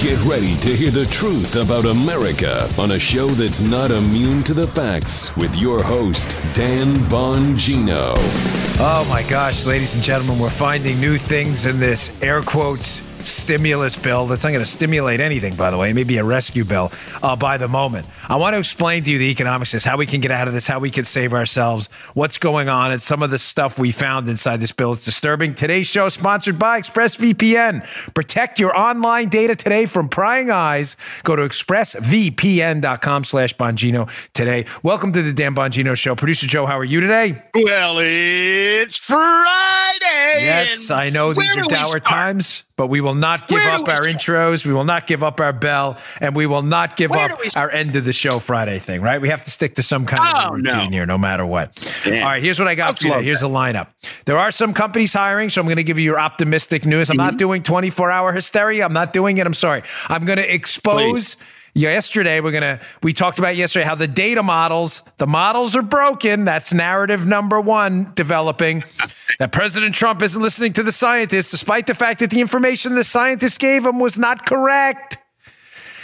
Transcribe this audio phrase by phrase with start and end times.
[0.00, 4.54] Get ready to hear the truth about America on a show that's not immune to
[4.54, 8.14] the facts with your host, Dan Bongino.
[8.78, 13.96] Oh my gosh, ladies and gentlemen, we're finding new things in this air quotes stimulus
[13.96, 15.90] bill that's not going to stimulate anything, by the way.
[15.90, 16.92] It may be a rescue bill
[17.22, 18.06] uh, by the moment.
[18.28, 20.48] I want to explain to you the economics of this, how we can get out
[20.48, 23.78] of this, how we can save ourselves, what's going on, and some of the stuff
[23.78, 24.92] we found inside this bill.
[24.92, 25.54] It's disturbing.
[25.54, 28.14] Today's show sponsored by ExpressVPN.
[28.14, 30.96] Protect your online data today from prying eyes.
[31.24, 34.66] Go to expressvpn.com slash Bongino today.
[34.82, 36.16] Welcome to the Dan Bongino Show.
[36.16, 37.42] Producer Joe, how are you today?
[37.54, 40.44] Well, it's Friday.
[40.44, 43.96] Yes, I know these are dour times, but we will not give Where up our
[44.02, 44.06] start?
[44.06, 44.64] intros.
[44.64, 47.36] We will not give up our bell, and we will not give Where up do
[47.44, 47.70] we start?
[47.74, 49.20] our end of the show Friday thing, right?
[49.20, 50.96] We have to stick to some kind of Oh, routine no.
[50.96, 51.76] here, no matter what.
[52.06, 52.20] Yeah.
[52.22, 53.12] All right, here's what I got Folks for you.
[53.14, 53.24] today.
[53.26, 53.88] Here's the lineup.
[54.24, 57.10] There are some companies hiring, so I'm going to give you your optimistic news.
[57.10, 57.26] I'm Mm-hmm.
[57.26, 58.84] not doing 24 hour hysteria.
[58.86, 59.46] I'm not doing it.
[59.46, 59.82] I'm sorry.
[60.08, 61.36] I'm going to expose.
[61.78, 66.44] Yesterday, we're gonna we talked about yesterday how the data models, the models are broken.
[66.44, 68.82] That's narrative number one developing.
[69.38, 73.04] that President Trump isn't listening to the scientists, despite the fact that the information the
[73.04, 75.18] scientists gave him was not correct.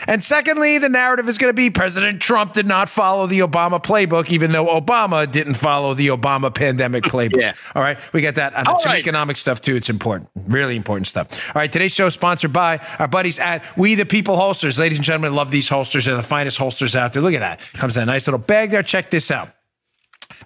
[0.07, 3.83] And secondly, the narrative is going to be President Trump did not follow the Obama
[3.83, 7.41] playbook, even though Obama didn't follow the Obama pandemic playbook.
[7.41, 7.55] Yeah.
[7.75, 8.55] All right, we got that.
[8.55, 8.99] And some right.
[8.99, 9.77] economic stuff too.
[9.77, 11.49] It's important, really important stuff.
[11.49, 14.79] All right, today's show is sponsored by our buddies at We the People Holsters.
[14.79, 16.05] Ladies and gentlemen, love these holsters.
[16.05, 17.23] They're the finest holsters out there.
[17.23, 17.61] Look at that.
[17.75, 18.83] Comes in a nice little bag there.
[18.83, 19.51] Check this out.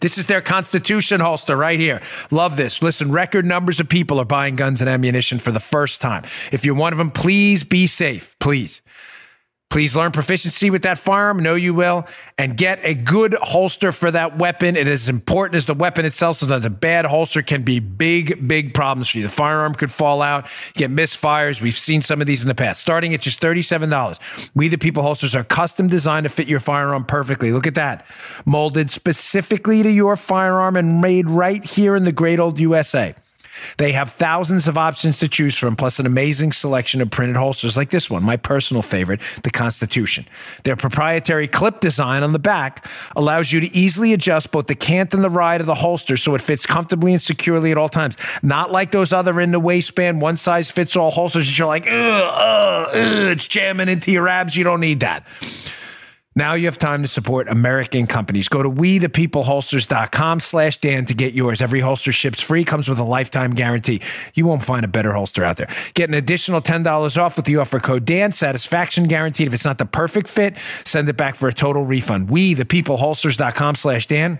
[0.01, 2.01] This is their Constitution holster right here.
[2.31, 2.83] Love this.
[2.83, 6.25] Listen, record numbers of people are buying guns and ammunition for the first time.
[6.53, 8.37] If you're one of them, please be safe.
[8.39, 8.81] Please.
[9.71, 11.43] Please learn proficiency with that firearm.
[11.43, 12.07] Know you will.
[12.39, 14.77] And get a good holster for that weapon.
[14.77, 16.39] It is important as the weapon itself.
[16.39, 19.25] Sometimes a bad holster can be big, big problems for you.
[19.25, 21.61] The firearm could fall out, get misfires.
[21.61, 22.81] We've seen some of these in the past.
[22.81, 24.51] Starting at just $37.
[24.55, 27.53] We the People holsters are custom designed to fit your firearm perfectly.
[27.53, 28.07] Look at that.
[28.47, 33.15] Molded specifically to your firearm and made right here in the great old USA.
[33.77, 37.77] They have thousands of options to choose from, plus an amazing selection of printed holsters
[37.77, 40.27] like this one, my personal favorite, the Constitution.
[40.65, 42.87] Their proprietary clip design on the back
[43.17, 46.35] allows you to easily adjust both the cant and the ride of the holster so
[46.35, 48.17] it fits comfortably and securely at all times.
[48.43, 51.87] Not like those other in the waistband, one size fits all holsters that you're like,
[51.87, 54.57] ugh, ugh, ugh, it's jamming into your abs.
[54.57, 55.27] You don't need that.
[56.39, 58.49] Now you have time to support American companies.
[58.49, 61.61] Go to wethepeopleholsters.com slash Dan to get yours.
[61.61, 64.01] Every holster ships free, comes with a lifetime guarantee.
[64.35, 65.67] You won't find a better holster out there.
[65.95, 68.31] Get an additional $10 off with the offer code Dan.
[68.31, 69.49] Satisfaction guaranteed.
[69.49, 72.31] If it's not the perfect fit, send it back for a total refund.
[72.31, 74.39] We, Wethepeopleholsters.com slash Dan.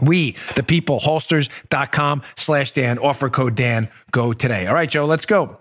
[0.00, 2.98] We, the people, holsters.com slash Dan.
[2.98, 3.90] Offer code Dan.
[4.10, 4.66] Go today.
[4.66, 5.58] All right, Joe, let's go.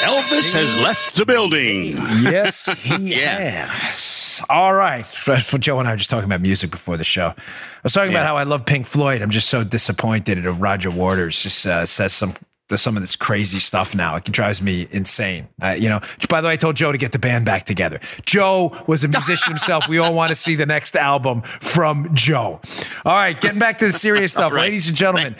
[0.00, 1.92] Elvis has left the building.
[2.22, 3.66] Yes, he Yeah.
[3.66, 4.19] has.
[4.48, 5.06] All right.
[5.06, 7.28] For, Joe and I were just talking about music before the show.
[7.28, 7.34] I
[7.82, 9.22] was talking about how I love Pink Floyd.
[9.22, 12.34] I'm just so disappointed that Roger Waters just uh, says some
[12.76, 14.14] some of this crazy stuff now.
[14.14, 15.48] It drives me insane.
[15.60, 16.00] Uh, you know.
[16.28, 17.98] By the way, I told Joe to get the band back together.
[18.26, 19.88] Joe was a musician himself.
[19.88, 22.60] We all want to see the next album from Joe.
[23.04, 24.62] All right, getting back to the serious stuff, right.
[24.62, 25.34] ladies and gentlemen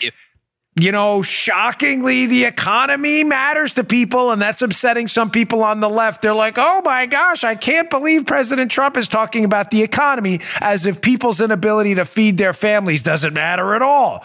[0.78, 0.92] you.
[0.92, 6.22] know, shockingly, the economy matters to people, and that's upsetting some people on the left.
[6.22, 10.40] They're like, oh my gosh, I can't believe President Trump is talking about the economy
[10.60, 14.24] as if people's inability to feed their families doesn't matter at all.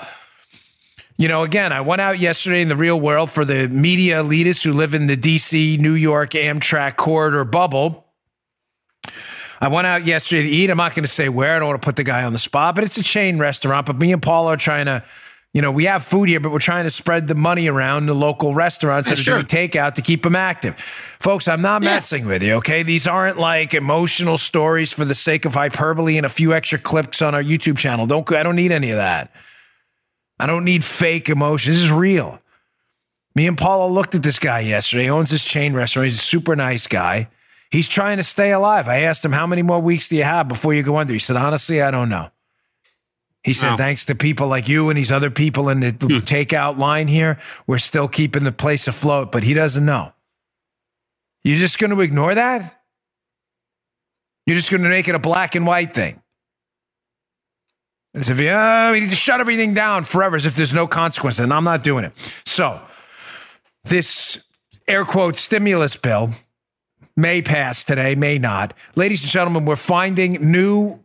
[1.18, 4.64] You know, again, I went out yesterday in the real world for the media elitists
[4.64, 8.06] who live in the DC, New York Amtrak corridor bubble.
[9.62, 10.70] I went out yesterday to eat.
[10.70, 11.56] I'm not going to say where.
[11.56, 13.86] I don't want to put the guy on the spot, but it's a chain restaurant.
[13.86, 15.04] But me and Paul are trying to,
[15.56, 18.14] you know, we have food here, but we're trying to spread the money around the
[18.14, 19.36] local restaurants that are sure.
[19.36, 20.78] doing takeout to keep them active.
[20.78, 22.84] Folks, I'm not messing with you, okay?
[22.84, 27.22] These aren't like emotional stories for the sake of hyperbole and a few extra clicks
[27.22, 28.06] on our YouTube channel.
[28.06, 29.32] Don't I don't need any of that.
[30.38, 31.72] I don't need fake emotion.
[31.72, 32.42] This is real.
[33.34, 35.04] Me and Paula looked at this guy yesterday.
[35.04, 36.04] He owns this chain restaurant.
[36.08, 37.30] He's a super nice guy.
[37.72, 38.90] He's trying to stay alive.
[38.90, 41.14] I asked him, How many more weeks do you have before you go under?
[41.14, 42.30] He said, Honestly, I don't know.
[43.46, 43.78] He said, Wow.
[43.78, 46.18] Thanks to people like you and these other people in the hmm.
[46.18, 47.38] takeout line here,
[47.68, 50.14] we're still keeping the place afloat, but he doesn't know.
[51.44, 52.82] You're just going to ignore that?
[54.48, 56.24] You're just going to make it a black and white thing.
[58.16, 61.38] As if oh, we need to shut everything down forever, as if there's no consequence.
[61.38, 62.14] And I'm not doing it.
[62.46, 62.82] So,
[63.84, 64.44] this
[64.88, 66.32] air quote stimulus bill
[67.16, 68.74] may pass today, may not.
[68.96, 71.00] Ladies and gentlemen, we're finding new,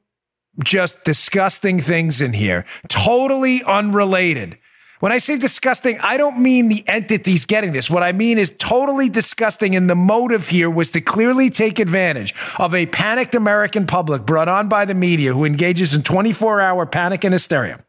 [0.64, 4.58] just disgusting things in here, totally unrelated.
[5.00, 7.88] When I say disgusting, I don't mean the entities getting this.
[7.88, 9.74] What I mean is totally disgusting.
[9.74, 14.48] And the motive here was to clearly take advantage of a panicked American public brought
[14.48, 17.82] on by the media who engages in 24 hour panic and hysteria.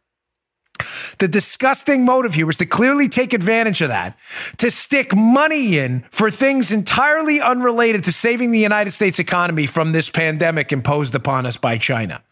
[1.19, 4.17] The disgusting motive here was to clearly take advantage of that,
[4.57, 9.91] to stick money in for things entirely unrelated to saving the United States economy from
[9.91, 12.23] this pandemic imposed upon us by China.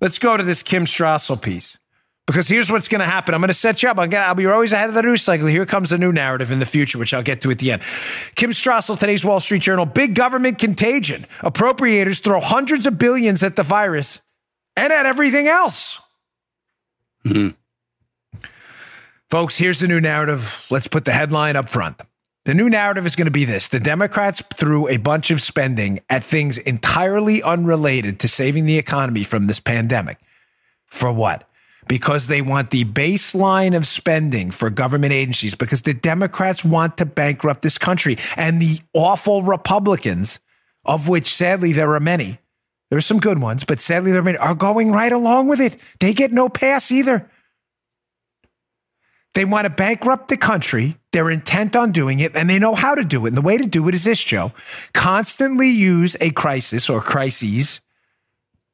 [0.00, 1.78] Let's go to this Kim Strassel piece.
[2.26, 3.34] Because here's what's going to happen.
[3.34, 3.98] I'm going to set you up.
[3.98, 5.46] I'm gonna, I'll be always ahead of the news cycle.
[5.46, 7.82] Here comes a new narrative in the future, which I'll get to at the end.
[8.34, 9.86] Kim Strassel, today's Wall Street Journal.
[9.86, 11.26] Big government contagion.
[11.38, 14.20] Appropriators throw hundreds of billions at the virus
[14.74, 16.00] and at everything else.
[17.24, 18.40] Mm-hmm.
[19.30, 20.66] Folks, here's the new narrative.
[20.68, 22.00] Let's put the headline up front.
[22.46, 25.98] The new narrative is going to be this the Democrats threw a bunch of spending
[26.08, 30.18] at things entirely unrelated to saving the economy from this pandemic.
[30.86, 31.48] For what?
[31.88, 37.06] because they want the baseline of spending for government agencies because the Democrats want to
[37.06, 38.18] bankrupt this country.
[38.36, 40.40] And the awful Republicans,
[40.84, 42.40] of which sadly there are many,
[42.90, 45.60] there are some good ones, but sadly there are many, are going right along with
[45.60, 45.76] it.
[46.00, 47.30] They get no pass either.
[49.36, 50.96] They want to bankrupt the country.
[51.12, 53.28] They're intent on doing it, and they know how to do it.
[53.28, 54.52] And the way to do it is this, Joe
[54.94, 57.82] constantly use a crisis or crises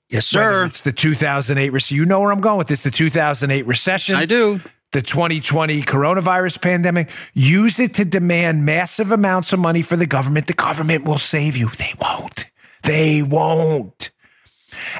[0.08, 0.40] Yes, sir.
[0.40, 1.96] Whether it's the 2008 recession.
[1.96, 2.82] You know where I'm going with this.
[2.82, 4.14] The 2008 recession.
[4.14, 4.60] I do.
[4.92, 7.08] The 2020 coronavirus pandemic.
[7.32, 10.46] Use it to demand massive amounts of money for the government.
[10.46, 11.70] The government will save you.
[11.70, 12.50] They won't.
[12.84, 14.11] They won't.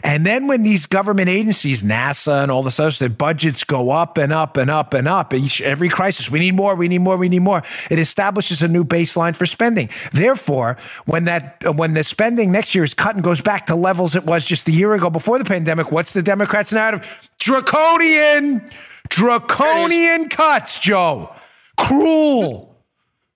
[0.02, 4.18] And then when these government agencies, NASA and all this other stuff, budgets go up
[4.18, 7.16] and up and up and up, each, every crisis, we need more, we need more,
[7.16, 7.62] we need more.
[7.90, 9.88] It establishes a new baseline for spending.
[10.12, 10.76] Therefore,
[11.06, 14.24] when that when the spending next year is cut and goes back to levels it
[14.24, 17.30] was just a year ago before the pandemic, what's the Democrats' narrative?
[17.38, 18.66] Draconian,
[19.08, 21.34] draconian cuts, Joe.
[21.76, 22.76] Cruel,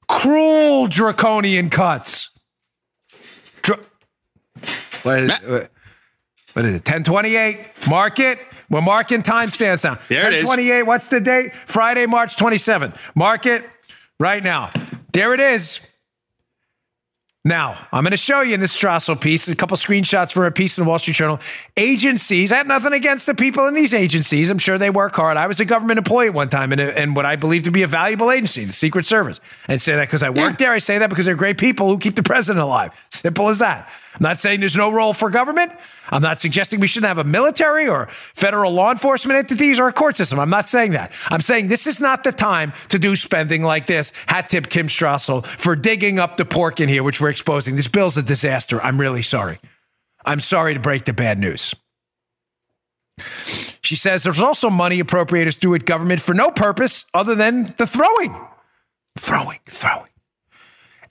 [0.08, 2.30] cruel draconian cuts.
[3.62, 3.78] Dra-
[5.02, 5.70] what is, what
[6.64, 6.88] is it?
[6.88, 7.88] 1028.
[7.88, 8.38] Mark it.
[8.68, 9.98] We're marking time timestamps now.
[10.08, 10.82] There 1028.
[10.82, 11.54] What's the date?
[11.66, 12.96] Friday, March 27th.
[13.14, 13.64] Mark it
[14.18, 14.70] right now.
[15.12, 15.80] There it is.
[17.46, 20.50] Now, I'm going to show you in this Strassel piece a couple screenshots from a
[20.50, 21.38] piece in the Wall Street Journal.
[21.76, 24.50] Agencies, I had nothing against the people in these agencies.
[24.50, 25.36] I'm sure they work hard.
[25.36, 27.70] I was a government employee at one time in, a, in what I believe to
[27.70, 29.38] be a valuable agency, the Secret Service.
[29.68, 30.66] And say that because I worked yeah.
[30.66, 30.72] there.
[30.72, 32.90] I say that because they're great people who keep the president alive.
[33.10, 33.88] Simple as that.
[34.16, 35.72] I'm not saying there's no role for government.
[36.08, 39.92] I'm not suggesting we shouldn't have a military or federal law enforcement entities or a
[39.92, 40.40] court system.
[40.40, 41.12] I'm not saying that.
[41.28, 44.12] I'm saying this is not the time to do spending like this.
[44.26, 47.76] Hat tip Kim Strassel for digging up the pork in here, which we're exposing.
[47.76, 48.80] This bill's a disaster.
[48.82, 49.58] I'm really sorry.
[50.24, 51.74] I'm sorry to break the bad news.
[53.82, 57.86] She says there's also money appropriators do at government for no purpose other than the
[57.86, 58.34] throwing.
[59.18, 60.10] Throwing, throwing.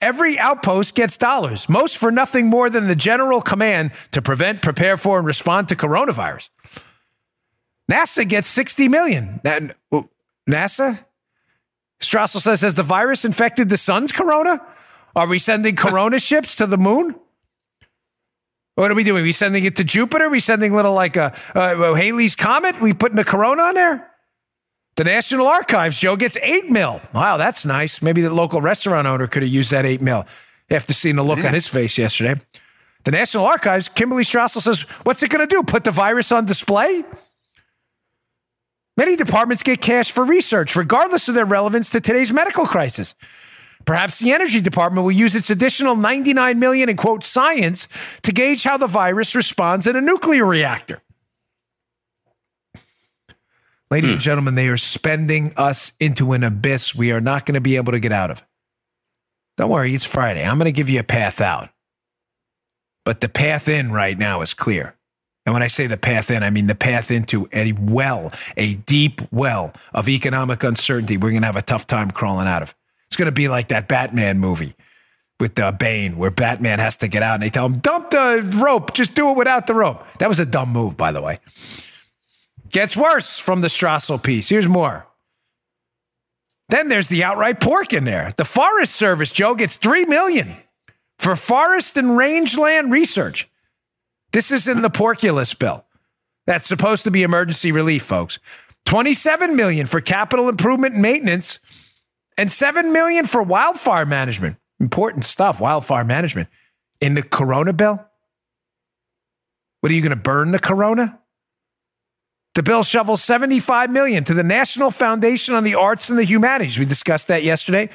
[0.00, 4.96] Every outpost gets dollars, most for nothing more than the general command to prevent, prepare
[4.96, 6.50] for, and respond to coronavirus.
[7.90, 9.40] NASA gets 60 million.
[10.48, 11.04] NASA?
[12.00, 14.60] Strassel says, has the virus infected the sun's corona?
[15.14, 17.14] Are we sending corona ships to the moon?
[18.74, 19.22] What are we doing?
[19.22, 20.26] Are we sending it to Jupiter?
[20.26, 22.78] Are we sending little like a, uh, Halley's Comet?
[22.78, 24.10] We putting a corona on there?
[24.96, 27.02] The National Archives, Joe, gets eight mil.
[27.12, 28.00] Wow, that's nice.
[28.00, 30.24] Maybe the local restaurant owner could have used that eight mil
[30.70, 31.48] after seeing the look yeah.
[31.48, 32.40] on his face yesterday.
[33.04, 35.62] The National Archives, Kimberly Strassel says, what's it going to do?
[35.62, 37.04] Put the virus on display?
[38.96, 43.14] Many departments get cash for research, regardless of their relevance to today's medical crisis.
[43.84, 47.86] Perhaps the energy department will use its additional 99 million in quote science
[48.22, 51.00] to gauge how the virus responds in a nuclear reactor.
[53.90, 54.24] Ladies and hmm.
[54.24, 57.92] gentlemen, they are spending us into an abyss we are not going to be able
[57.92, 58.44] to get out of.
[59.56, 60.44] Don't worry, it's Friday.
[60.44, 61.70] I'm going to give you a path out.
[63.04, 64.96] But the path in right now is clear.
[65.46, 68.74] And when I say the path in, I mean the path into a well, a
[68.74, 72.74] deep well of economic uncertainty we're going to have a tough time crawling out of.
[73.06, 74.74] It's going to be like that Batman movie
[75.38, 78.42] with uh, Bane, where Batman has to get out and they tell him, dump the
[78.56, 80.04] rope, just do it without the rope.
[80.18, 81.38] That was a dumb move, by the way.
[82.70, 84.48] Gets worse from the Strassel piece.
[84.48, 85.06] Here's more.
[86.68, 88.32] Then there's the outright pork in there.
[88.36, 90.56] The Forest Service, Joe, gets three million
[91.18, 93.48] for forest and rangeland research.
[94.32, 95.84] This is in the porkulus bill.
[96.46, 98.38] That's supposed to be emergency relief, folks.
[98.86, 101.58] 27 million for capital improvement and maintenance
[102.38, 104.56] and 7 million for wildfire management.
[104.78, 106.48] Important stuff, wildfire management.
[107.00, 108.04] In the corona bill?
[109.80, 111.18] What are you going to burn the corona?
[112.56, 116.78] The bill shovels 75 million to the National Foundation on the Arts and the Humanities.
[116.78, 117.90] We discussed that yesterday.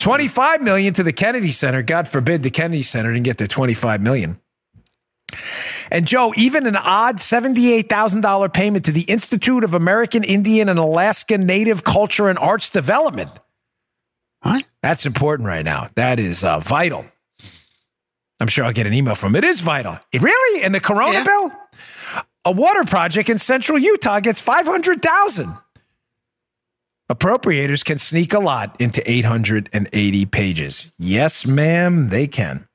[0.00, 1.80] 25 million to the Kennedy Center.
[1.80, 4.40] God forbid the Kennedy Center didn't get their 25 million.
[5.92, 11.38] And Joe, even an odd $78,000 payment to the Institute of American Indian and Alaska
[11.38, 13.30] Native Culture and Arts Development.
[14.40, 14.64] What?
[14.82, 15.88] That's important right now.
[15.94, 17.04] That is uh, vital.
[18.40, 19.44] I'm sure I'll get an email from it.
[19.44, 20.00] is vital.
[20.10, 20.64] It really?
[20.64, 21.24] In the Corona Yeah.
[21.24, 21.52] bill?
[22.44, 25.56] A water project in central Utah gets 500,000.
[27.10, 30.90] Appropriators can sneak a lot into 880 pages.
[30.98, 32.66] Yes, ma'am, they can.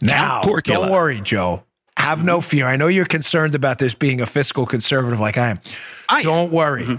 [0.00, 1.64] Now, don't worry, Joe.
[1.96, 2.66] Have no fear.
[2.66, 5.60] I know you're concerned about this being a fiscal conservative like I am.
[6.08, 6.98] I don't worry.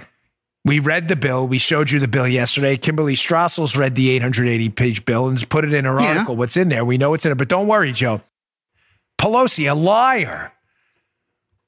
[0.63, 1.47] We read the bill.
[1.47, 2.75] We showed you the bill yesterday.
[2.77, 6.13] Kimberly Strassel's read the 880 page bill and put it in her Yeah.
[6.13, 6.35] article.
[6.35, 6.83] What's in there?
[6.83, 7.37] We know what's in it.
[7.37, 8.21] But don't worry, Joe.
[9.21, 10.53] Pelosi, a liar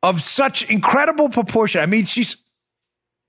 [0.04, 1.82] of such incredible proportion.
[1.82, 2.38] I mean, she's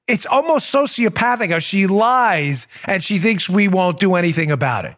[0.07, 4.97] it's almost sociopathic how she lies and she thinks we won't do anything about it.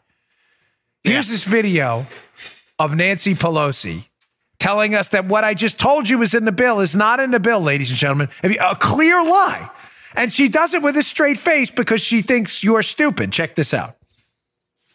[1.03, 2.07] Here's this video
[2.79, 4.05] of Nancy Pelosi
[4.61, 7.33] telling us that what I just told you is in the bill is not in
[7.33, 8.29] the bill, ladies and gentlemen.
[8.45, 9.69] A clear lie.
[10.15, 13.33] And she does it with a straight face because she thinks you're stupid.
[13.33, 13.97] Check this out.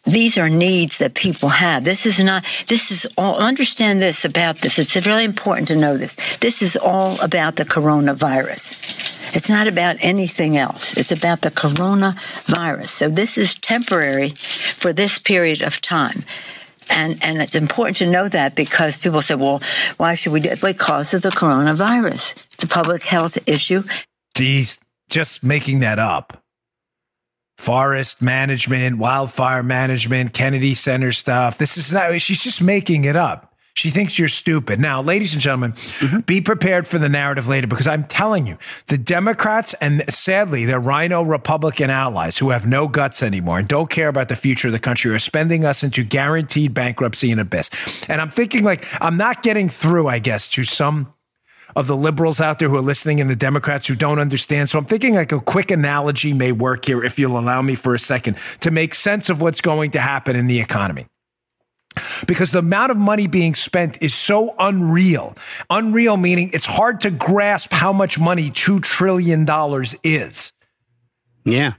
[0.06, 1.84] These are needs that people have.
[1.84, 4.78] This is not, this is all, understand this about this.
[4.78, 6.16] It's really important to know this.
[6.40, 8.76] This is all about the coronavirus.
[9.34, 10.96] It's not about anything else.
[10.96, 12.88] It's about the coronavirus.
[12.88, 14.34] So this is temporary
[14.76, 16.24] for this period of time.
[16.88, 19.60] And, and it's important to know that because people say, well,
[19.96, 20.60] why should we do it?
[20.60, 22.34] Because of the coronavirus.
[22.52, 23.82] It's a public health issue.
[24.36, 26.40] She's just making that up.
[27.56, 31.58] Forest management, wildfire management, Kennedy Center stuff.
[31.58, 33.54] This is not, she's just making it up.
[33.76, 34.80] She thinks you're stupid.
[34.80, 36.20] Now, ladies and gentlemen, mm-hmm.
[36.20, 40.80] be prepared for the narrative later because I'm telling you, the Democrats and sadly their
[40.80, 44.72] RINO Republican allies who have no guts anymore and don't care about the future of
[44.72, 47.68] the country are spending us into guaranteed bankruptcy and abyss.
[48.08, 51.12] And I'm thinking like, I'm not getting through, I guess, to some
[51.76, 54.70] of the liberals out there who are listening and the Democrats who don't understand.
[54.70, 57.94] So I'm thinking like a quick analogy may work here, if you'll allow me for
[57.94, 61.06] a second, to make sense of what's going to happen in the economy.
[62.26, 65.34] Because the amount of money being spent is so unreal.
[65.70, 69.46] Unreal meaning it's hard to grasp how much money $2 trillion
[70.02, 70.52] is.
[71.44, 71.74] Yeah.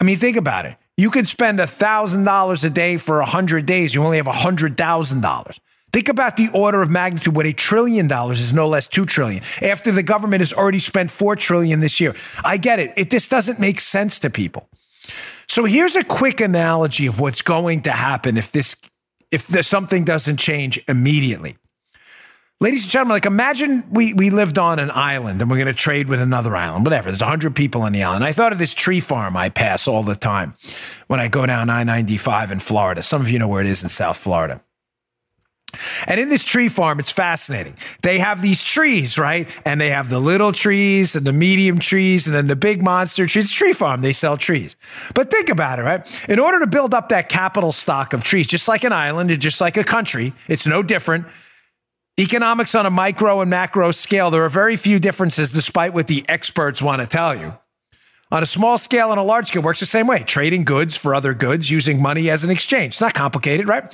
[0.00, 0.76] I mean, think about it.
[0.96, 3.94] You could spend $1,000 a day for 100 days.
[3.94, 5.58] You only have $100,000.
[5.92, 9.42] Think about the order of magnitude when a trillion dollars is no less 2 trillion
[9.60, 12.14] after the government has already spent 4 trillion this year.
[12.44, 12.92] I get it.
[12.96, 14.68] It this doesn't make sense to people.
[15.48, 18.76] So here's a quick analogy of what's going to happen if this
[19.30, 21.56] if there's something doesn't change immediately.
[22.62, 25.72] Ladies and gentlemen, like imagine we, we lived on an island and we're going to
[25.72, 27.10] trade with another island, whatever.
[27.10, 28.22] There's 100 people on the island.
[28.22, 30.54] I thought of this tree farm I pass all the time
[31.06, 33.02] when I go down I 95 in Florida.
[33.02, 34.60] Some of you know where it is in South Florida.
[36.06, 37.76] And in this tree farm, it's fascinating.
[38.02, 39.48] They have these trees, right?
[39.64, 43.26] And they have the little trees and the medium trees and then the big monster
[43.26, 43.46] trees.
[43.46, 44.02] It's tree farm.
[44.02, 44.76] They sell trees.
[45.14, 46.20] But think about it, right?
[46.28, 49.40] In order to build up that capital stock of trees, just like an island and
[49.40, 51.26] just like a country, it's no different.
[52.18, 56.24] Economics on a micro and macro scale, there are very few differences despite what the
[56.28, 57.54] experts want to tell you.
[58.32, 60.22] On a small scale and a large scale, it works the same way.
[60.22, 62.94] Trading goods for other goods using money as an exchange.
[62.94, 63.92] It's not complicated, right?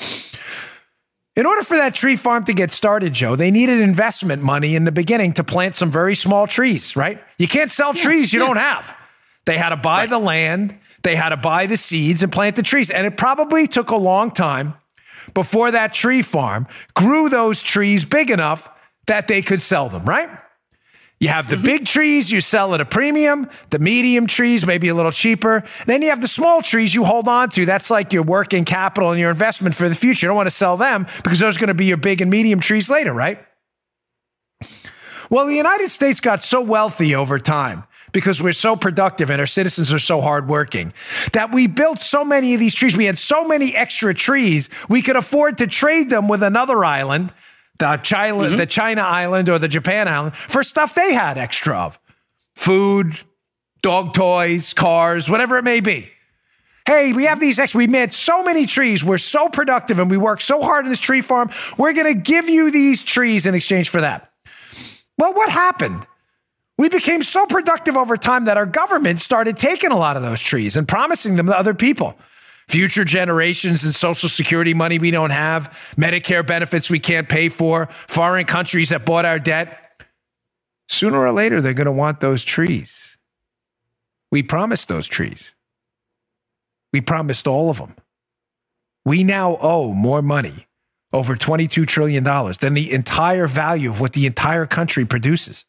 [1.36, 4.84] In order for that tree farm to get started, Joe, they needed investment money in
[4.84, 7.22] the beginning to plant some very small trees, right?
[7.36, 8.94] You can't sell trees you don't have.
[9.44, 12.62] They had to buy the land, they had to buy the seeds and plant the
[12.62, 12.90] trees.
[12.90, 14.74] And it probably took a long time
[15.34, 18.68] before that tree farm grew those trees big enough
[19.06, 20.30] that they could sell them, right?
[21.18, 21.64] You have the mm-hmm.
[21.64, 25.56] big trees, you sell at a premium, the medium trees, maybe a little cheaper.
[25.56, 27.64] And Then you have the small trees you hold on to.
[27.64, 30.26] That's like your working capital and your investment for the future.
[30.26, 32.30] You don't want to sell them because those are going to be your big and
[32.30, 33.38] medium trees later, right?
[35.30, 39.46] Well, the United States got so wealthy over time because we're so productive and our
[39.46, 40.92] citizens are so hardworking
[41.32, 42.96] that we built so many of these trees.
[42.96, 47.32] We had so many extra trees, we could afford to trade them with another island,
[47.78, 48.56] the China, mm-hmm.
[48.56, 51.98] the China island or the Japan island, for stuff they had extra of
[52.54, 53.18] food,
[53.82, 56.10] dog toys, cars, whatever it may be.
[56.86, 57.78] Hey, we have these extra.
[57.78, 59.02] We made so many trees.
[59.02, 61.50] We're so productive and we work so hard in this tree farm.
[61.76, 64.30] We're going to give you these trees in exchange for that.
[65.18, 66.06] Well, what happened?
[66.78, 70.40] We became so productive over time that our government started taking a lot of those
[70.40, 72.14] trees and promising them to other people.
[72.68, 77.88] Future generations and social security money we don't have, Medicare benefits we can't pay for,
[78.08, 80.02] foreign countries that bought our debt.
[80.88, 83.16] Sooner or later, they're going to want those trees.
[84.32, 85.52] We promised those trees.
[86.92, 87.94] We promised all of them.
[89.04, 90.66] We now owe more money,
[91.12, 95.64] over $22 trillion, than the entire value of what the entire country produces.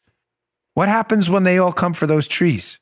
[0.74, 2.78] What happens when they all come for those trees?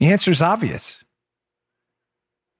[0.00, 1.01] The answer is obvious.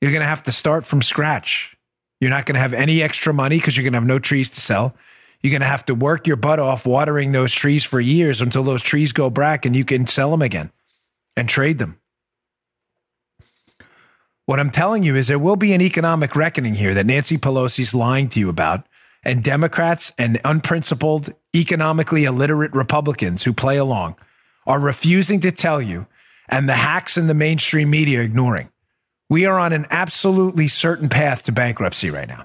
[0.03, 1.77] You're going to have to start from scratch.
[2.21, 4.51] You're not going to have any extra money because you're going to have no trees
[4.51, 4.97] to sell.
[5.41, 8.65] You're going to have to work your butt off watering those trees for years until
[8.65, 10.73] those trees go back and you can sell them again
[11.37, 12.01] and trade them.
[14.45, 17.95] What I'm telling you is there will be an economic reckoning here that Nancy Pelosi's
[17.95, 18.85] lying to you about,
[19.23, 24.17] and Democrats and unprincipled, economically illiterate Republicans who play along
[24.67, 26.09] are refusing to tell you,
[26.49, 28.72] and the hacks in the mainstream media ignoring.
[29.33, 32.45] We are on an absolutely certain path to bankruptcy right now,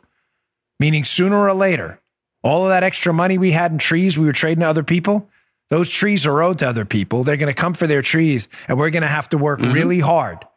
[0.80, 2.00] meaning sooner or later,
[2.44, 5.30] all of that extra money we had in trees we were trading to other people,
[5.70, 7.26] those trees are owed to other people.
[7.26, 9.74] They're going to come for their trees, and we're going to have to work mm-hmm.
[9.74, 10.48] really hard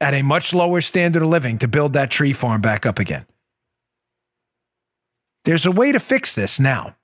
[0.00, 3.26] at a much lower standard of living to build that tree farm back up again.
[5.44, 6.96] There's a way to fix this now.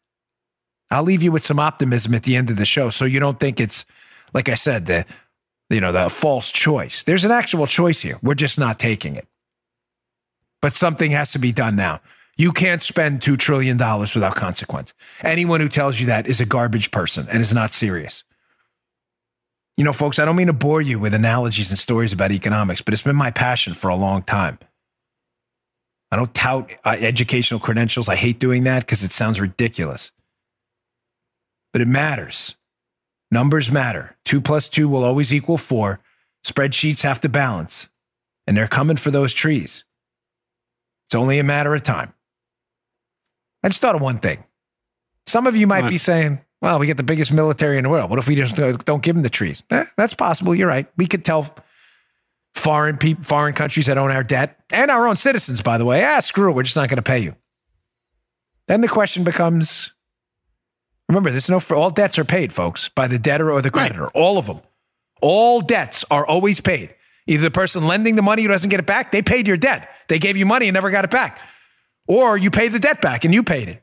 [0.91, 3.38] I'll leave you with some optimism at the end of the show so you don't
[3.38, 3.85] think it's
[4.33, 5.05] like I said the
[5.73, 7.02] you know the false choice.
[7.02, 8.19] There's an actual choice here.
[8.23, 9.26] We're just not taking it.
[10.61, 12.00] But something has to be done now.
[12.37, 14.95] You can't spend $2 trillion without consequence.
[15.23, 18.25] Anyone who tells you that is a garbage person and is not serious.
[19.76, 22.83] You know, folks, I don't mean to bore you with analogies and stories about economics,
[22.83, 24.59] but it's been my passion for a long time.
[26.11, 28.08] I don't tout uh, educational credentials.
[28.08, 30.13] I hate doing that because it sounds ridiculous.
[31.73, 32.54] But it matters.
[33.32, 34.14] Numbers matter.
[34.26, 36.00] Two plus two will always equal four.
[36.47, 37.88] Spreadsheets have to balance,
[38.47, 39.84] and they're coming for those trees.
[41.06, 42.12] It's only a matter of time.
[43.64, 44.45] I just thought of one thing.
[45.26, 48.10] Some of you might be saying, well, we get the biggest military in the world.
[48.10, 49.62] What if we just don't give them the trees?
[49.71, 50.54] Eh, that's possible.
[50.54, 50.86] You're right.
[50.99, 51.54] We could tell
[52.54, 56.04] foreign people, foreign countries that own our debt and our own citizens, by the way,
[56.04, 56.54] ah, screw it.
[56.54, 57.34] We're just not going to pay you.
[58.68, 59.92] Then the question becomes
[61.15, 64.03] remember, there's no, all debts are paid, folks, by the debtor or the creditor.
[64.03, 64.13] Right.
[64.15, 64.61] All of them.
[65.21, 66.95] All debts are always paid.
[67.27, 69.89] Either the person lending the money who doesn't get it back, they paid your debt.
[70.09, 71.39] They gave you money and never got it back.
[72.09, 73.83] Or you pay the debt back and you paid it.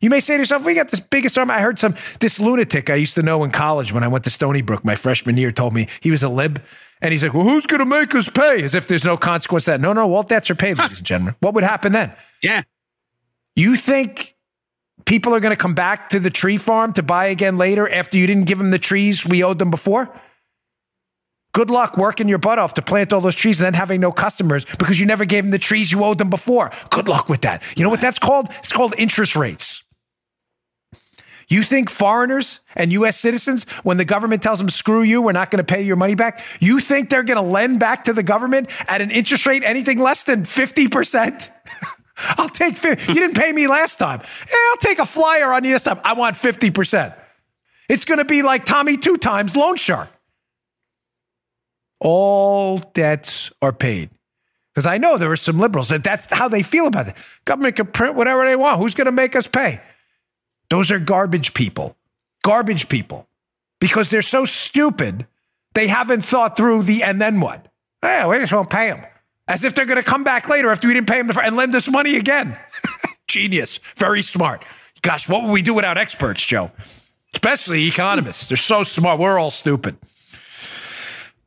[0.00, 1.50] You may say to yourself, we got this biggest arm.
[1.50, 4.30] I heard some, this lunatic I used to know in college when I went to
[4.30, 6.62] Stony Brook, my freshman year, told me he was a lib.
[7.02, 8.62] And he's like, well, who's going to make us pay?
[8.62, 9.80] As if there's no consequence to that.
[9.80, 11.34] No, no, all debts are paid, ladies and gentlemen.
[11.40, 12.12] What would happen then?
[12.42, 12.62] Yeah.
[13.56, 14.36] You think
[15.10, 18.16] people are going to come back to the tree farm to buy again later after
[18.16, 20.08] you didn't give them the trees we owed them before?
[21.52, 24.12] Good luck working your butt off to plant all those trees and then having no
[24.12, 26.70] customers because you never gave them the trees you owed them before.
[26.90, 27.60] Good luck with that.
[27.76, 28.50] You know what that's called?
[28.58, 29.82] It's called interest rates.
[31.48, 35.50] You think foreigners and US citizens, when the government tells them, screw you, we're not
[35.50, 38.22] going to pay your money back, you think they're going to lend back to the
[38.22, 41.50] government at an interest rate anything less than 50%?
[42.36, 43.12] I'll take 50.
[43.12, 44.20] You didn't pay me last time.
[44.20, 46.00] Yeah, I'll take a flyer on you this time.
[46.04, 47.14] I want 50%.
[47.88, 50.08] It's going to be like Tommy two times loan shark.
[52.00, 54.10] All debts are paid.
[54.74, 57.16] Because I know there are some liberals that that's how they feel about it.
[57.44, 58.78] Government can print whatever they want.
[58.78, 59.80] Who's going to make us pay?
[60.70, 61.96] Those are garbage people.
[62.42, 63.28] Garbage people.
[63.80, 65.26] Because they're so stupid,
[65.74, 67.66] they haven't thought through the and then what?
[68.02, 69.04] Hey, we just won't pay them.
[69.50, 71.74] As if they're going to come back later after we didn't pay them and lend
[71.74, 72.56] us money again.
[73.26, 73.78] Genius.
[73.96, 74.64] Very smart.
[75.02, 76.70] Gosh, what would we do without experts, Joe?
[77.34, 78.48] Especially economists.
[78.48, 79.18] They're so smart.
[79.18, 79.96] We're all stupid.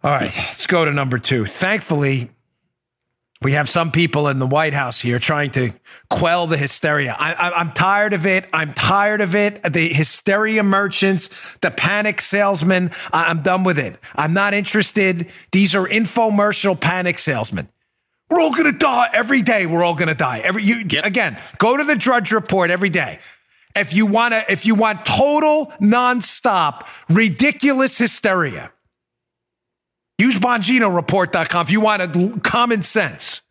[0.04, 1.46] All right, let's go to number two.
[1.46, 2.30] Thankfully,
[3.42, 5.72] we have some people in the White House here trying to
[6.10, 7.16] quell the hysteria.
[7.18, 8.50] I, am tired of it.
[8.52, 9.64] I'm tired of it.
[9.64, 11.30] The hysteria merchants,
[11.62, 12.92] the panic salesmen.
[13.14, 13.98] I, I'm done with it.
[14.16, 15.30] I'm not interested.
[15.54, 17.70] These are infomercial panic salesmen.
[18.34, 19.66] We're all going to die every day.
[19.66, 20.40] We're all going to die.
[20.40, 21.06] Every you yep.
[21.06, 21.40] again.
[21.60, 23.20] Go to the Drudge Report every day.
[23.76, 28.72] If you want to, if you want total nonstop ridiculous hysteria,
[30.18, 33.42] Use BonginoReport.com if you want a common sense.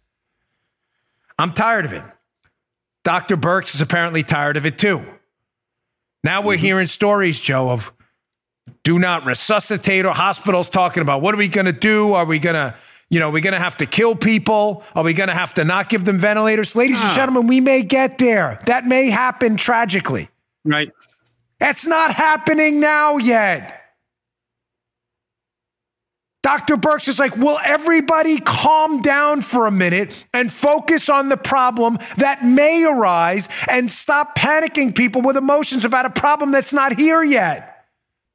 [1.39, 2.05] I'm tired of it.
[3.05, 3.37] Dr.
[3.37, 5.05] Birx is apparently tired of it too.
[6.23, 6.65] Now we're mm-hmm.
[6.65, 7.93] hearing stories, Joe, of
[8.85, 12.15] do not resuscitate or hospitals talking about what are we going to do?
[12.15, 12.77] Are we going to,
[13.13, 14.83] you know, are we going to have to kill people?
[14.95, 16.75] Are we going to have to not give them ventilators?
[16.75, 17.15] Ladies and ah.
[17.15, 18.59] gentlemen, we may get there.
[18.65, 20.31] That may happen tragically.
[20.65, 20.91] Right.
[21.61, 23.81] That's not happening now yet.
[26.43, 26.77] Dr.
[26.77, 31.99] Birx is like, will everybody calm down for a minute and focus on the problem
[32.17, 37.23] that may arise and stop panicking people with emotions about a problem that's not here
[37.23, 37.72] yet?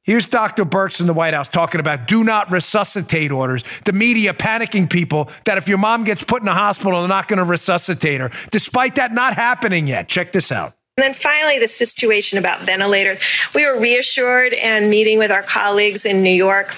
[0.08, 0.64] Here's Dr.
[0.64, 3.62] Birx in the White House talking about do not resuscitate orders.
[3.84, 7.28] The media panicking people that if your mom gets put in a hospital, they're not
[7.28, 10.08] going to resuscitate her, despite that not happening yet.
[10.08, 10.72] Check this out.
[10.96, 13.18] And then finally, the situation about ventilators.
[13.54, 16.74] We were reassured and meeting with our colleagues in New York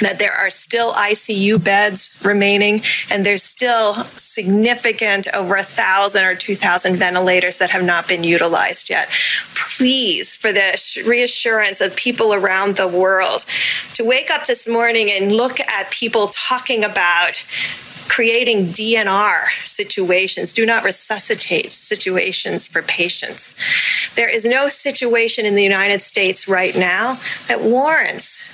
[0.00, 6.34] that there are still ICU beds remaining, and there's still significant over a thousand or
[6.34, 9.08] two thousand ventilators that have not been utilized yet.
[9.54, 13.44] Please, for the reassurance of people around the world,
[13.94, 17.42] to wake up this morning and look at people talking about
[18.08, 23.54] creating DNR situations, do not resuscitate situations for patients.
[24.14, 27.16] There is no situation in the United States right now
[27.48, 28.44] that warrants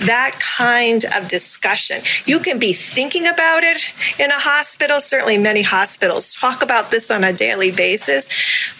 [0.00, 2.02] that kind of discussion.
[2.24, 3.82] You can be thinking about it
[4.18, 5.00] in a hospital.
[5.00, 8.28] Certainly, many hospitals talk about this on a daily basis.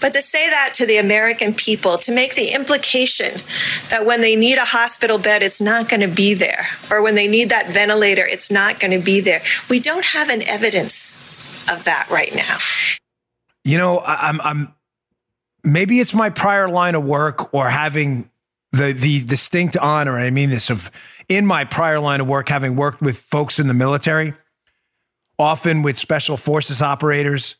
[0.00, 3.40] But to say that to the American people, to make the implication
[3.90, 7.14] that when they need a hospital bed, it's not going to be there, or when
[7.14, 9.42] they need that ventilator, it's not going to be there.
[9.68, 11.12] We don't have an evidence
[11.70, 12.58] of that right now.
[13.64, 14.74] You know, I'm, I'm
[15.64, 18.30] maybe it's my prior line of work or having
[18.72, 20.90] the the distinct honor, and I mean this, of
[21.28, 24.34] in my prior line of work, having worked with folks in the military,
[25.38, 27.56] often with special forces operators,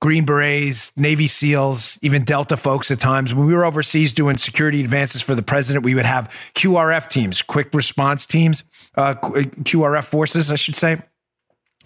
[0.00, 3.34] Green Berets, Navy SEALs, even Delta folks at times.
[3.34, 7.42] When we were overseas doing security advances for the president, we would have QRF teams,
[7.42, 8.64] quick response teams,
[8.96, 11.02] uh, QRF forces, I should say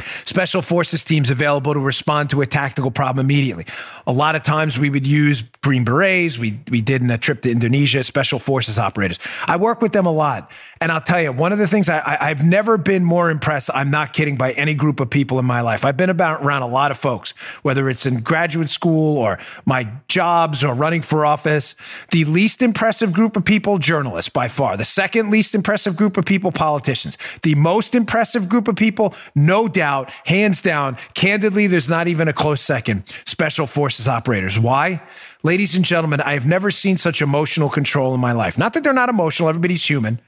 [0.02, 3.64] special forces teams available to respond to a tactical problem immediately.
[4.06, 6.36] A lot of times we would use Green Berets.
[6.36, 9.18] We, we did in a trip to Indonesia, special forces operators.
[9.46, 10.50] I work with them a lot.
[10.80, 13.70] And I'll tell you, one of the things I, I, have never been more impressed,
[13.72, 15.84] I'm not kidding, by any group of people in my life.
[15.84, 17.30] I've been about around a lot of folks,
[17.62, 21.76] whether it's in graduate school or my jobs or running for office.
[22.10, 24.76] The least impressive group of people, journalists by far.
[24.76, 27.16] The second least impressive group of people, politicians.
[27.42, 30.96] The most impressive group of people, no doubt out, hands down.
[31.14, 33.04] Candidly, there's not even a close second.
[33.24, 34.58] Special forces operators.
[34.58, 35.00] Why?
[35.44, 38.58] Ladies and gentlemen, I have never seen such emotional control in my life.
[38.58, 40.20] Not that they're not emotional, everybody's human,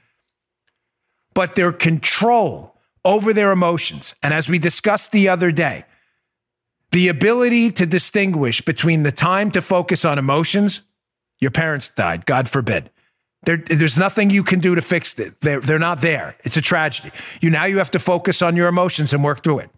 [1.33, 4.15] but their control over their emotions.
[4.23, 5.83] And as we discussed the other day,
[6.91, 10.81] the ability to distinguish between the time to focus on emotions,
[11.39, 12.89] your parents died, God forbid,
[13.43, 15.39] there, there's nothing you can do to fix it.
[15.41, 16.35] They're, they're not there.
[16.43, 17.11] It's a tragedy.
[17.41, 19.69] You now you have to focus on your emotions and work through it.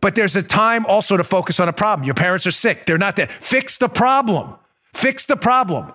[0.00, 2.04] But there's a time also to focus on a problem.
[2.04, 2.86] Your parents are sick.
[2.86, 3.28] They're not there.
[3.28, 4.56] Fix the problem.
[4.92, 5.92] Fix the problem.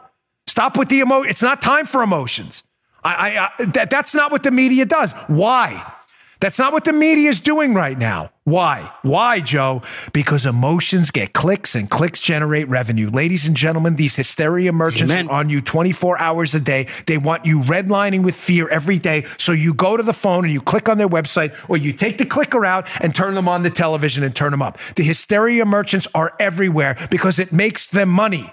[0.47, 1.21] Stop with the emo.
[1.21, 2.63] It's not time for emotions.
[3.03, 5.11] I, I, I that, that's not what the media does.
[5.27, 5.93] Why?
[6.39, 8.31] That's not what the media is doing right now.
[8.45, 8.91] Why?
[9.01, 9.81] Why, Joe?
[10.13, 13.09] Because emotions get clicks and clicks generate revenue.
[13.09, 15.29] Ladies and gentlemen, these hysteria merchants Amen.
[15.29, 16.87] are on you 24 hours a day.
[17.05, 19.25] They want you redlining with fear every day.
[19.37, 22.17] So you go to the phone and you click on their website or you take
[22.17, 24.77] the clicker out and turn them on the television and turn them up.
[24.95, 28.51] The hysteria merchants are everywhere because it makes them money.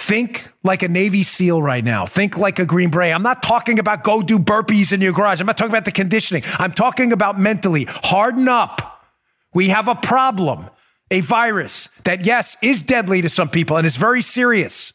[0.00, 2.06] Think like a Navy SEAL right now.
[2.06, 3.14] Think like a Green Beret.
[3.14, 5.40] I'm not talking about go do burpees in your garage.
[5.40, 6.42] I'm not talking about the conditioning.
[6.58, 7.84] I'm talking about mentally.
[7.86, 9.04] Harden up.
[9.52, 10.70] We have a problem,
[11.10, 14.94] a virus that, yes, is deadly to some people and is very serious.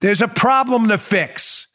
[0.00, 1.66] There's a problem to fix.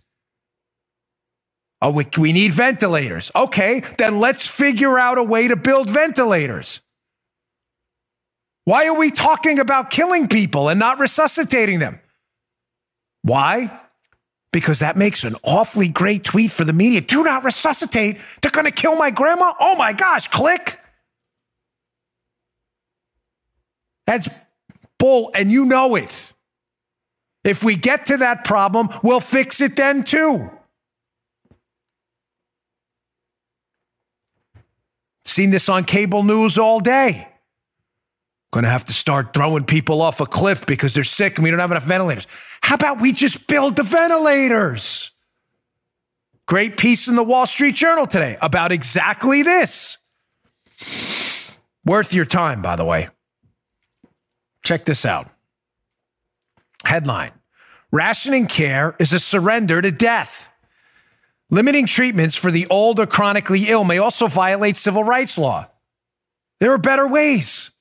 [1.82, 3.30] Oh, we, we need ventilators.
[3.36, 6.80] Okay, then let's figure out a way to build ventilators.
[8.66, 12.00] Why are we talking about killing people and not resuscitating them?
[13.22, 13.80] Why?
[14.52, 17.02] Because that makes an awfully great tweet for the media.
[17.02, 18.20] Do not resuscitate.
[18.42, 19.54] They're going to kill my grandma.
[19.60, 20.80] Oh my gosh, click.
[24.08, 24.30] That's
[24.98, 26.34] bull, and you know it.
[27.44, 30.50] If we get to that problem, we'll fix it then too.
[35.26, 37.28] Seen this on cable news all day.
[38.56, 41.52] Going to have to start throwing people off a cliff because they're sick and we
[41.52, 42.26] don't have enough ventilators.
[42.62, 45.12] How about we just build the ventilators?
[46.46, 49.98] Great piece in the Wall Street Journal today about exactly this.
[51.84, 53.10] Worth your time, by the way.
[54.64, 55.30] Check this out.
[56.86, 57.34] Headline
[57.92, 60.48] Rationing care is a surrender to death.
[61.50, 65.70] Limiting treatments for the old or chronically ill may also violate civil rights law.
[66.62, 67.72] There are better ways.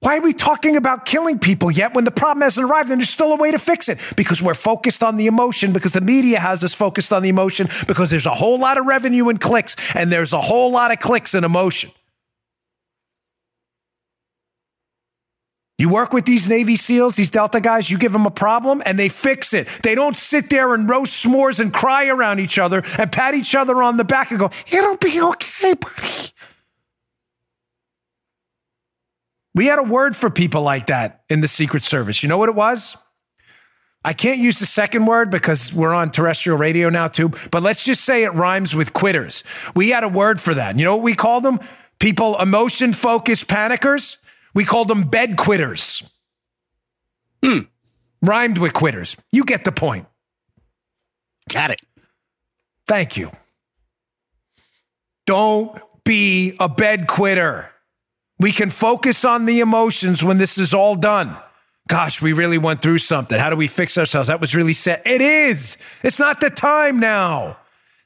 [0.00, 3.10] Why are we talking about killing people yet when the problem hasn't arrived and there's
[3.10, 3.98] still a way to fix it?
[4.16, 7.68] Because we're focused on the emotion, because the media has us focused on the emotion,
[7.88, 11.00] because there's a whole lot of revenue in clicks and there's a whole lot of
[11.00, 11.90] clicks in emotion.
[15.78, 18.98] You work with these Navy SEALs, these Delta guys, you give them a problem and
[18.98, 19.68] they fix it.
[19.82, 23.54] They don't sit there and roast s'mores and cry around each other and pat each
[23.54, 26.32] other on the back and go, it'll be okay, buddy.
[29.54, 32.22] We had a word for people like that in the Secret Service.
[32.22, 32.96] You know what it was?
[34.04, 37.84] I can't use the second word because we're on terrestrial radio now too, but let's
[37.84, 39.42] just say it rhymes with quitters.
[39.74, 40.78] We had a word for that.
[40.78, 41.60] You know what we called them?
[41.98, 44.18] People emotion focused panickers.
[44.54, 46.02] We called them bed quitters.
[47.44, 47.60] Hmm.
[48.22, 49.16] Rhymed with quitters.
[49.32, 50.06] You get the point.
[51.48, 51.80] Got it.
[52.86, 53.30] Thank you.
[55.26, 57.70] Don't be a bed quitter.
[58.38, 61.36] We can focus on the emotions when this is all done.
[61.88, 63.38] Gosh, we really went through something.
[63.38, 64.28] How do we fix ourselves?
[64.28, 65.02] That was really sad.
[65.06, 65.78] It is.
[66.02, 67.56] It's not the time now.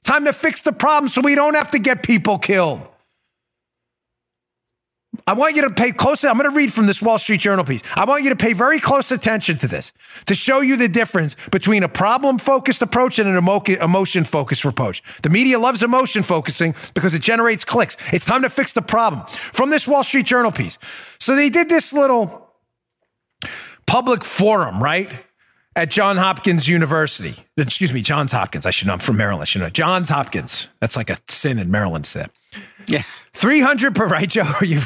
[0.04, 2.80] Time to fix the problem so we don't have to get people killed.
[5.26, 6.24] I want you to pay close.
[6.24, 7.82] I'm going to read from this Wall Street Journal piece.
[7.94, 9.92] I want you to pay very close attention to this
[10.24, 15.02] to show you the difference between a problem focused approach and an emotion focused approach.
[15.22, 17.98] The media loves emotion focusing because it generates clicks.
[18.10, 19.26] It's time to fix the problem.
[19.28, 20.78] From this Wall Street Journal piece.
[21.18, 22.50] So they did this little
[23.86, 25.10] public forum, right?
[25.74, 27.34] At John Hopkins University.
[27.56, 28.66] Excuse me, Johns Hopkins.
[28.66, 28.92] I should know.
[28.92, 29.42] I'm from Maryland.
[29.42, 29.70] I should know.
[29.70, 30.68] Johns Hopkins.
[30.80, 32.30] That's like a sin in Maryland that.
[32.86, 33.02] Yeah.
[33.32, 34.52] 300 per right, Joe.
[34.60, 34.80] You,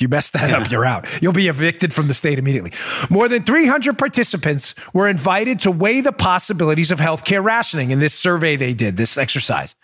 [0.00, 0.68] you messed that up.
[0.70, 1.06] You're out.
[1.22, 2.72] You'll be evicted from the state immediately.
[3.08, 8.14] More than 300 participants were invited to weigh the possibilities of healthcare rationing in this
[8.14, 9.76] survey they did, this exercise.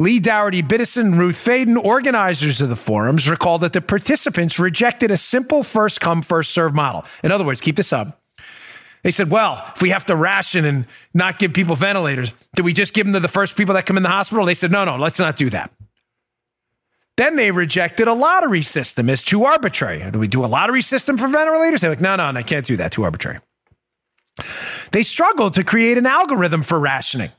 [0.00, 5.16] Lee Daugherty Biddison, Ruth Faden, organizers of the forums, recall that the participants rejected a
[5.16, 7.04] simple first come, first serve model.
[7.24, 8.20] In other words, keep this up.
[9.08, 12.74] They said, well, if we have to ration and not give people ventilators, do we
[12.74, 14.44] just give them to the first people that come in the hospital?
[14.44, 15.72] They said, no, no, let's not do that.
[17.16, 20.10] Then they rejected a lottery system as too arbitrary.
[20.10, 21.80] Do we do a lottery system for ventilators?
[21.80, 22.92] They're like, no, no, no, I can't do that.
[22.92, 23.38] Too arbitrary.
[24.92, 27.30] They struggled to create an algorithm for rationing.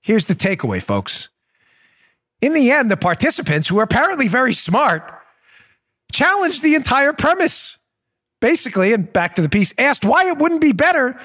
[0.00, 1.28] Here's the takeaway, folks.
[2.40, 5.02] In the end, the participants, who are apparently very smart,
[6.10, 7.76] challenged the entire premise.
[8.40, 11.18] Basically, and back to the piece, asked why it wouldn't be better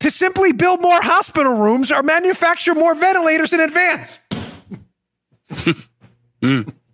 [0.00, 4.18] to simply build more hospital rooms or manufacture more ventilators in advance.
[6.42, 6.74] Mm.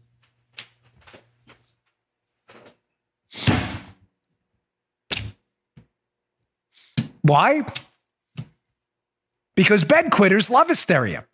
[7.23, 7.67] Why?
[9.55, 11.27] Because bed quitters love hysteria.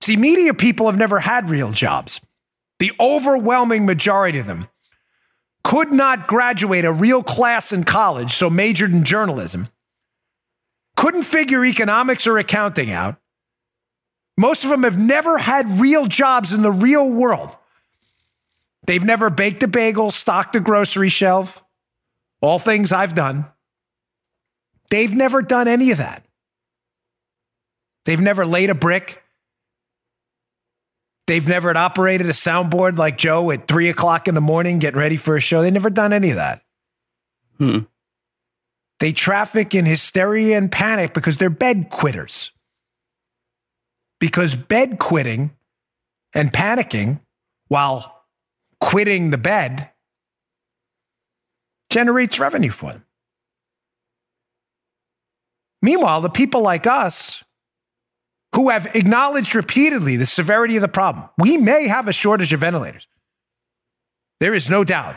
[0.00, 2.20] See, media people have never had real jobs.
[2.78, 4.68] The overwhelming majority of them
[5.66, 9.66] could not graduate a real class in college, so majored in journalism,
[10.94, 13.16] couldn't figure economics or accounting out,
[14.38, 17.56] most of them have never had real jobs in the real world.
[18.86, 21.64] They've never baked a bagel, stocked a grocery shelf,
[22.40, 23.46] all things I've done.
[24.90, 26.24] They've never done any of that.
[28.04, 29.20] They've never laid a brick.
[31.26, 35.16] They've never operated a soundboard like Joe at three o'clock in the morning getting ready
[35.16, 35.62] for a show.
[35.62, 36.62] They've never done any of that.
[37.58, 37.80] Hmm.
[39.00, 42.52] They traffic in hysteria and panic because they're bed quitters
[44.20, 45.50] because bed quitting
[46.34, 47.20] and panicking
[47.68, 48.24] while
[48.80, 49.90] quitting the bed
[51.90, 53.04] generates revenue for them.
[55.82, 57.44] Meanwhile, the people like us
[58.54, 62.60] who have acknowledged repeatedly the severity of the problem, we may have a shortage of
[62.60, 63.06] ventilators.
[64.40, 65.16] There is no doubt.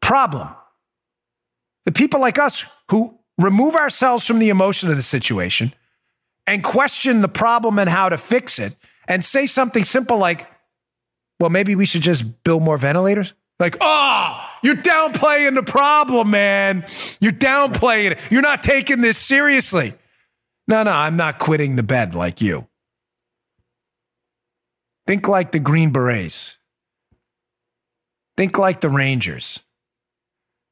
[0.00, 0.48] Problem.
[1.86, 5.72] The people like us who remove ourselves from the emotion of the situation
[6.46, 8.76] and question the problem and how to fix it
[9.08, 10.46] and say something simple like,
[11.40, 13.32] well, maybe we should just build more ventilators?
[13.58, 16.86] Like, oh, you're downplaying the problem, man.
[17.20, 18.18] You're downplaying it.
[18.30, 19.94] You're not taking this seriously.
[20.66, 22.68] No, no, I'm not quitting the bed like you.
[25.06, 26.56] Think like the Green Berets.
[28.36, 29.60] Think like the Rangers.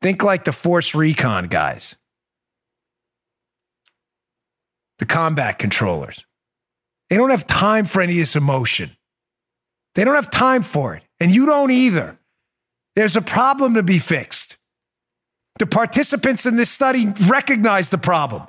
[0.01, 1.97] Think like the Force Recon guys
[5.03, 6.25] the combat controllers.
[7.11, 8.97] They don't have time for any of this emotion.
[9.97, 11.03] They don't have time for it.
[11.19, 12.21] And you don't either.
[12.95, 14.59] There's a problem to be fixed.
[15.59, 18.47] The participants in this study recognize the problem.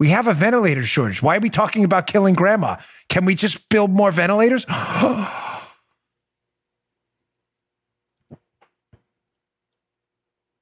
[0.00, 1.22] We have a ventilator shortage.
[1.22, 2.78] Why are we talking about killing grandma?
[3.10, 4.64] Can we just build more ventilators?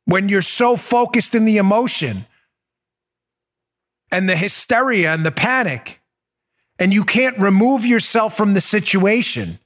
[0.07, 2.27] when you're so focused in the emotion
[4.11, 6.01] and the hysteria and the panic,
[6.81, 9.61] and you can't remove yourself from the situation,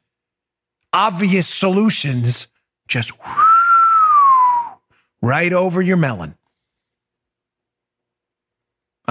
[0.92, 2.46] obvious solutions
[2.88, 3.10] just
[5.22, 6.34] right over your melon.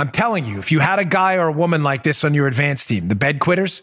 [0.01, 2.47] I'm telling you, if you had a guy or a woman like this on your
[2.47, 3.81] advance team, the bed quitters,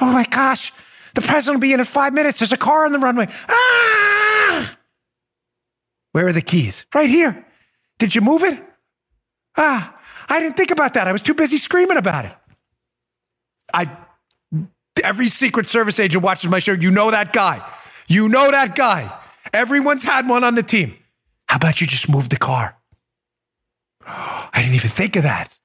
[0.00, 0.72] oh my gosh,
[1.14, 2.38] the president will be in in five minutes.
[2.38, 3.28] There's a car on the runway.
[3.48, 4.76] Ah!
[6.12, 6.86] Where are the keys?
[6.94, 7.46] Right here.
[7.98, 8.62] Did you move it?
[9.56, 9.94] Ah,
[10.28, 11.08] I didn't think about that.
[11.08, 12.32] I was too busy screaming about it.
[13.74, 13.96] I
[15.02, 16.72] every Secret Service agent watches my show.
[16.72, 17.66] You know that guy.
[18.08, 19.12] You know that guy.
[19.52, 20.96] Everyone's had one on the team.
[21.48, 22.75] How about you just move the car?
[24.06, 25.58] I didn't even think of that.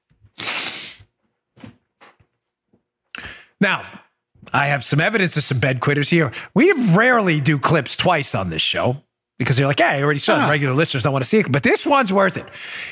[3.60, 3.84] Now,
[4.52, 6.32] I have some evidence of some bed quitters here.
[6.52, 9.02] We rarely do clips twice on this show
[9.38, 10.42] because they're like, yeah, I already saw it.
[10.42, 10.50] Ah.
[10.50, 11.50] Regular listeners don't want to see it.
[11.50, 12.46] But this one's worth it.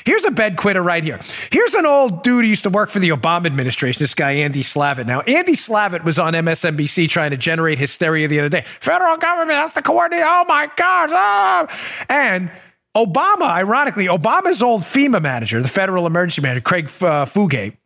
[0.05, 1.19] Here's a bed quitter right here.
[1.51, 4.63] Here's an old dude who used to work for the Obama administration, this guy, Andy
[4.63, 5.05] Slavitt.
[5.07, 8.63] Now, Andy Slavitt was on MSNBC trying to generate hysteria the other day.
[8.79, 10.23] Federal government has to coordinate.
[10.25, 11.09] Oh my gosh.
[11.11, 11.67] Oh.
[12.09, 12.51] And
[12.95, 17.77] Obama, ironically, Obama's old FEMA manager, the federal emergency manager, Craig uh, Fugate,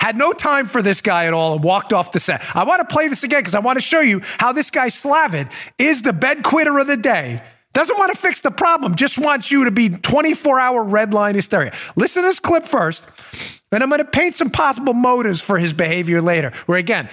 [0.00, 2.42] had no time for this guy at all and walked off the set.
[2.56, 4.88] I want to play this again because I want to show you how this guy
[4.88, 7.42] Slavitt is the bed quitter of the day.
[7.74, 11.34] Doesn't want to fix the problem, just wants you to be 24 hour red line
[11.34, 11.72] hysteria.
[11.96, 13.06] Listen to this clip first,
[13.72, 16.52] and I'm going to paint some possible motives for his behavior later.
[16.66, 17.10] Where again,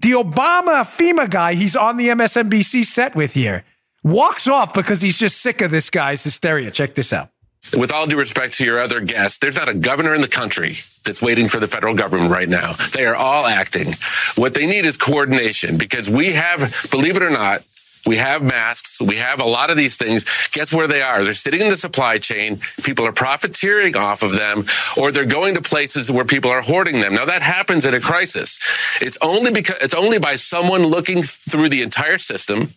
[0.00, 3.64] the Obama FEMA guy he's on the MSNBC set with here
[4.02, 6.70] walks off because he's just sick of this guy's hysteria.
[6.70, 7.30] Check this out.
[7.76, 10.78] With all due respect to your other guests, there's not a governor in the country
[11.04, 12.72] that's waiting for the federal government right now.
[12.92, 13.94] They are all acting.
[14.34, 17.62] What they need is coordination because we have, believe it or not,
[18.04, 19.00] we have masks.
[19.00, 20.24] We have a lot of these things.
[20.50, 21.22] Guess where they are?
[21.22, 22.60] They're sitting in the supply chain.
[22.82, 24.64] People are profiteering off of them,
[24.96, 27.14] or they're going to places where people are hoarding them.
[27.14, 28.58] Now that happens in a crisis.
[29.00, 32.70] It's only because it's only by someone looking through the entire system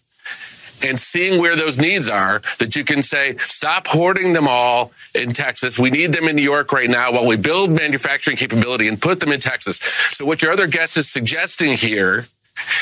[0.84, 5.34] and seeing where those needs are that you can say, stop hoarding them all in
[5.34, 5.80] Texas.
[5.80, 9.20] We need them in New York right now while we build manufacturing capability and put
[9.20, 9.78] them in Texas.
[10.12, 12.26] So what your other guest is suggesting here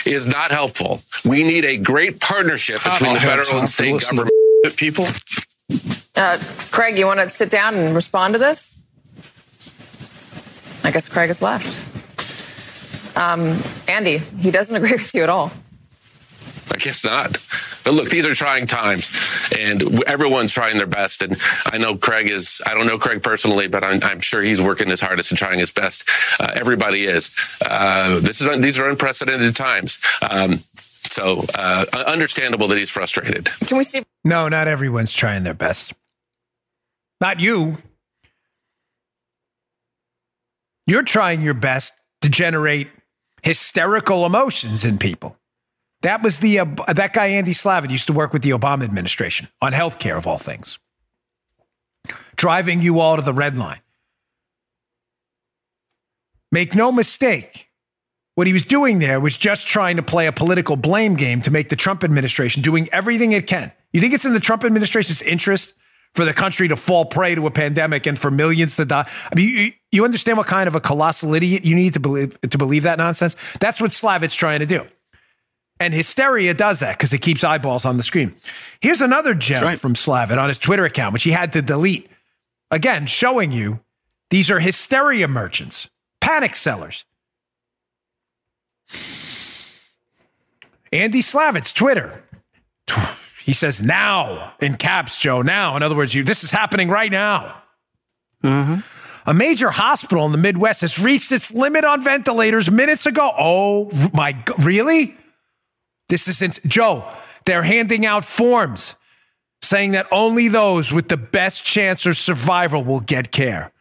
[0.06, 1.02] is not helpful.
[1.26, 4.32] We need a great partnership between the federal and state government.
[4.78, 5.06] People.
[6.16, 6.38] Uh,
[6.72, 8.78] Craig, you want to sit down and respond to this?
[10.84, 11.86] I guess Craig has left.
[13.18, 15.52] Um, Andy, he doesn't agree with you at all.
[16.72, 17.32] I guess not.
[17.84, 19.12] But look, these are trying times,
[19.58, 21.22] and everyone's trying their best.
[21.22, 22.62] And I know Craig is.
[22.66, 25.60] I don't know Craig personally, but I'm, I'm sure he's working his hardest and trying
[25.60, 26.08] his best.
[26.40, 27.32] Uh, everybody is.
[27.66, 29.98] Uh, this is these are unprecedented times.
[30.22, 30.60] Um,
[31.14, 33.46] so uh, understandable that he's frustrated.
[33.68, 34.04] Can we see?
[34.24, 35.94] No, not everyone's trying their best.
[37.22, 37.78] Not you.
[40.88, 42.90] You're trying your best to generate
[43.44, 45.38] hysterical emotions in people.
[46.04, 49.48] That was the uh, that guy Andy Slavitt used to work with the Obama administration
[49.62, 50.78] on healthcare of all things,
[52.36, 53.80] driving you all to the red line.
[56.52, 57.70] Make no mistake,
[58.36, 61.52] what he was doing there was just trying to play a political blame game to
[61.52, 63.72] make the Trump administration doing everything it can.
[63.92, 65.74] You think it's in the Trump administration's interest
[66.14, 69.10] for the country to fall prey to a pandemic and for millions to die?
[69.32, 72.40] I mean, you, you understand what kind of a colossal idiot you need to believe
[72.42, 73.36] to believe that nonsense?
[73.60, 74.86] That's what Slavitt's trying to do.
[75.80, 78.36] And hysteria does that because it keeps eyeballs on the screen.
[78.80, 79.80] Here's another gem right.
[79.80, 82.10] from Slavitt on his Twitter account, which he had to delete.
[82.72, 83.80] Again, showing you
[84.30, 85.90] these are hysteria merchants,
[86.22, 87.06] panic sellers.
[90.92, 92.24] Andy Slavitt's Twitter.
[93.44, 95.42] He says now in caps, Joe.
[95.42, 97.62] Now, in other words, you this is happening right now.
[98.44, 98.80] Mm-hmm.
[99.26, 103.32] A major hospital in the Midwest has reached its limit on ventilators minutes ago.
[103.38, 105.16] Oh my, really?
[106.10, 107.08] This isn't Joe.
[107.46, 108.96] They're handing out forms
[109.62, 113.72] saying that only those with the best chance of survival will get care.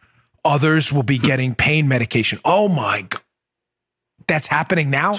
[0.45, 2.39] Others will be getting pain medication.
[2.43, 3.21] Oh my God.
[4.27, 5.15] That's happening now?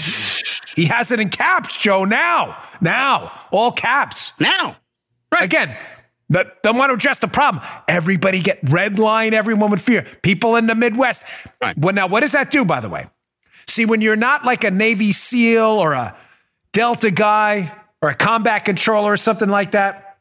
[0.76, 2.04] He has it in caps, Joe.
[2.04, 4.32] Now, now, all caps.
[4.40, 4.76] Now.
[5.30, 5.42] Right.
[5.42, 5.76] Again,
[6.30, 7.62] the, the want to address the problem.
[7.86, 10.06] Everybody get red line, everyone would fear.
[10.22, 11.22] People in the Midwest.
[11.60, 11.78] Right.
[11.78, 13.06] Well, now, what does that do, by the way?
[13.68, 16.16] See, when you're not like a Navy SEAL or a
[16.74, 17.72] Delta guy
[18.02, 20.18] or a combat controller or something like that,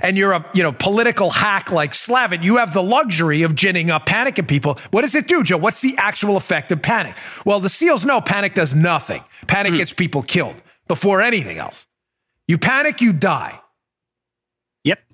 [0.00, 3.90] and you're a you know political hack like Slavitt, you have the luxury of ginning
[3.90, 4.78] up panic in people.
[4.92, 5.58] What does it do, Joe?
[5.58, 7.16] What's the actual effect of panic?
[7.44, 9.22] Well, the SEALs know panic does nothing.
[9.46, 9.78] Panic hmm.
[9.78, 10.56] gets people killed
[10.86, 11.86] before anything else.
[12.46, 13.60] You panic, you die.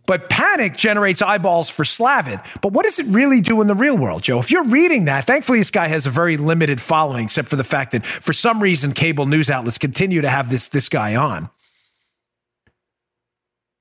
[0.07, 2.45] But panic generates eyeballs for Slavitt.
[2.61, 4.39] But what does it really do in the real world, Joe?
[4.39, 7.65] If you're reading that, thankfully this guy has a very limited following, except for the
[7.65, 11.49] fact that for some reason cable news outlets continue to have this this guy on.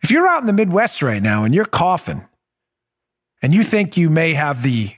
[0.01, 2.25] If you're out in the Midwest right now and you're coughing
[3.41, 4.91] and you think you may have the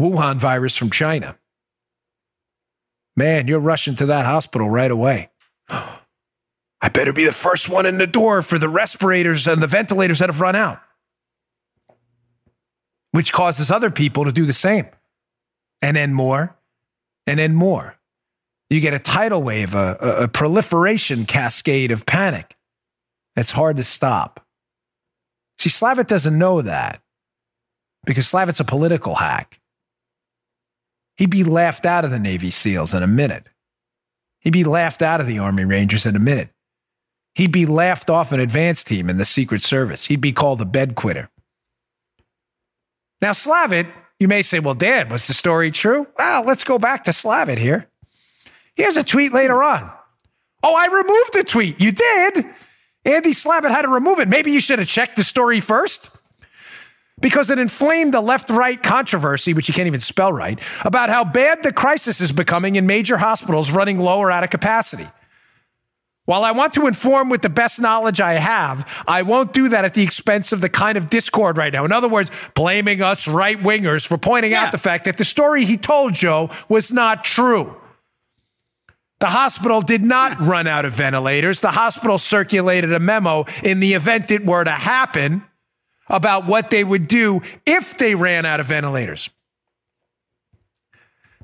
[0.00, 1.36] Wuhan virus from China,
[3.16, 5.30] man, you're rushing to that hospital right away.
[6.80, 10.18] I better be the first one in the door for the respirators and the ventilators
[10.18, 10.80] that have run out,
[13.12, 14.86] which causes other people to do the same.
[15.82, 16.56] And then more,
[17.26, 17.96] and then more.
[18.68, 22.56] You get a tidal wave, a, a, a proliferation cascade of panic.
[23.34, 24.44] That's hard to stop.
[25.58, 27.02] See, Slavitt doesn't know that
[28.04, 29.60] because Slavitt's a political hack.
[31.16, 33.46] He'd be laughed out of the Navy SEALs in a minute.
[34.40, 36.50] He'd be laughed out of the Army Rangers in a minute.
[37.36, 40.06] He'd be laughed off an advance team in the Secret Service.
[40.06, 41.28] He'd be called a bed quitter.
[43.20, 46.06] Now, Slavitt, you may say, well, Dad, was the story true?
[46.18, 47.88] Well, let's go back to Slavitt here.
[48.74, 49.90] Here's a tweet later on.
[50.62, 51.78] Oh, I removed the tweet.
[51.78, 52.46] You did?
[53.04, 54.28] Andy Slavitt had to remove it.
[54.28, 56.08] Maybe you should have checked the story first
[57.20, 61.22] because it inflamed the left right controversy, which you can't even spell right, about how
[61.22, 65.06] bad the crisis is becoming in major hospitals running low or out of capacity.
[66.26, 69.84] While I want to inform with the best knowledge I have, I won't do that
[69.84, 71.84] at the expense of the kind of discord right now.
[71.84, 74.64] In other words, blaming us right wingers for pointing Yeah.
[74.64, 77.76] out the fact that the story he told Joe was not true.
[79.20, 81.60] The hospital did not run out of ventilators.
[81.60, 85.44] The hospital circulated a memo in the event it were to happen
[86.08, 89.30] about what they would do if they ran out of ventilators.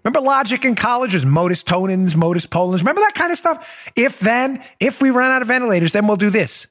[0.05, 2.78] Remember logic in college was modus tollens, modus ponens.
[2.78, 3.90] Remember that kind of stuff?
[3.94, 6.66] If then, if we run out of ventilators, then we'll do this.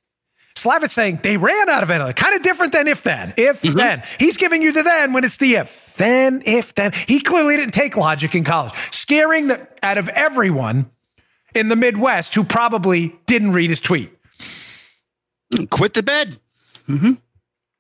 [0.56, 2.22] Slavitt's saying they ran out of ventilators.
[2.22, 3.34] Kind of different than if then.
[3.38, 3.78] If mm-hmm.
[3.78, 4.04] then.
[4.20, 5.96] He's giving you the then when it's the if.
[5.96, 6.92] Then, if then.
[7.08, 8.74] He clearly didn't take logic in college.
[8.92, 10.92] Scaring the out of everyone
[11.56, 14.12] in the Midwest who probably didn't read his tweet.
[15.70, 16.38] Quit the bed.
[16.88, 17.14] Mm-hmm.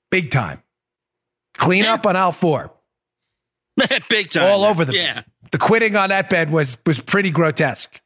[0.09, 0.61] Big time.
[1.57, 2.73] Clean up on Al Four.
[4.09, 4.43] Big time.
[4.43, 5.23] All over the Yeah.
[5.51, 8.01] The quitting on that bed was was pretty grotesque.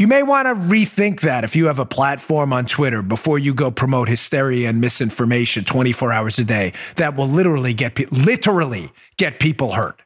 [0.00, 3.52] You may want to rethink that if you have a platform on Twitter before you
[3.52, 8.92] go promote hysteria and misinformation 24 hours a day that will literally get pe- literally
[9.18, 10.00] get people hurt.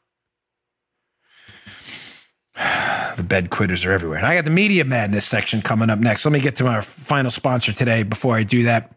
[3.16, 4.18] The bed quitters are everywhere.
[4.18, 6.24] And I got the media madness section coming up next.
[6.24, 8.92] Let me get to my final sponsor today before I do that.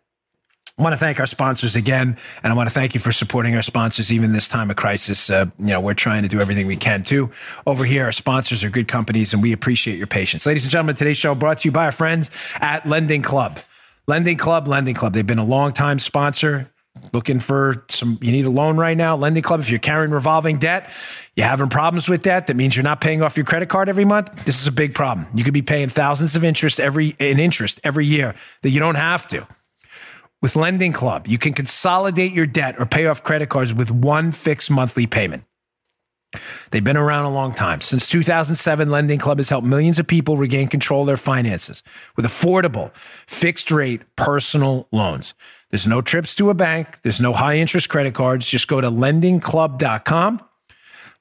[0.80, 3.56] I want to thank our sponsors again, and I want to thank you for supporting
[3.56, 5.28] our sponsors even this time of crisis.
[5.28, 7.32] Uh, you know, we're trying to do everything we can too.
[7.66, 10.46] Over here, our sponsors are good companies, and we appreciate your patience.
[10.46, 12.30] Ladies and gentlemen, today's show brought to you by our friends
[12.62, 13.60] at Lending Club.
[14.06, 15.14] Lending Club, Lending Club.
[15.14, 16.70] They've been a long time sponsor.
[17.12, 19.16] Looking for some, you need a loan right now.
[19.16, 20.92] Lending Club, if you're carrying revolving debt,
[21.36, 22.46] you're having problems with that.
[22.46, 24.46] That means you're not paying off your credit card every month.
[24.46, 25.26] This is a big problem.
[25.34, 28.96] You could be paying thousands of interest every in interest every year that you don't
[28.96, 29.48] have to.
[30.40, 34.32] With Lending Club, you can consolidate your debt or pay off credit cards with one
[34.32, 35.46] fixed monthly payment.
[36.70, 37.82] They've been around a long time.
[37.82, 41.82] Since 2007, Lending Club has helped millions of people regain control of their finances
[42.16, 42.94] with affordable,
[43.26, 45.34] fixed rate personal loans.
[45.72, 48.46] There's no trips to a bank, there's no high interest credit cards.
[48.46, 50.42] Just go to lendingclub.com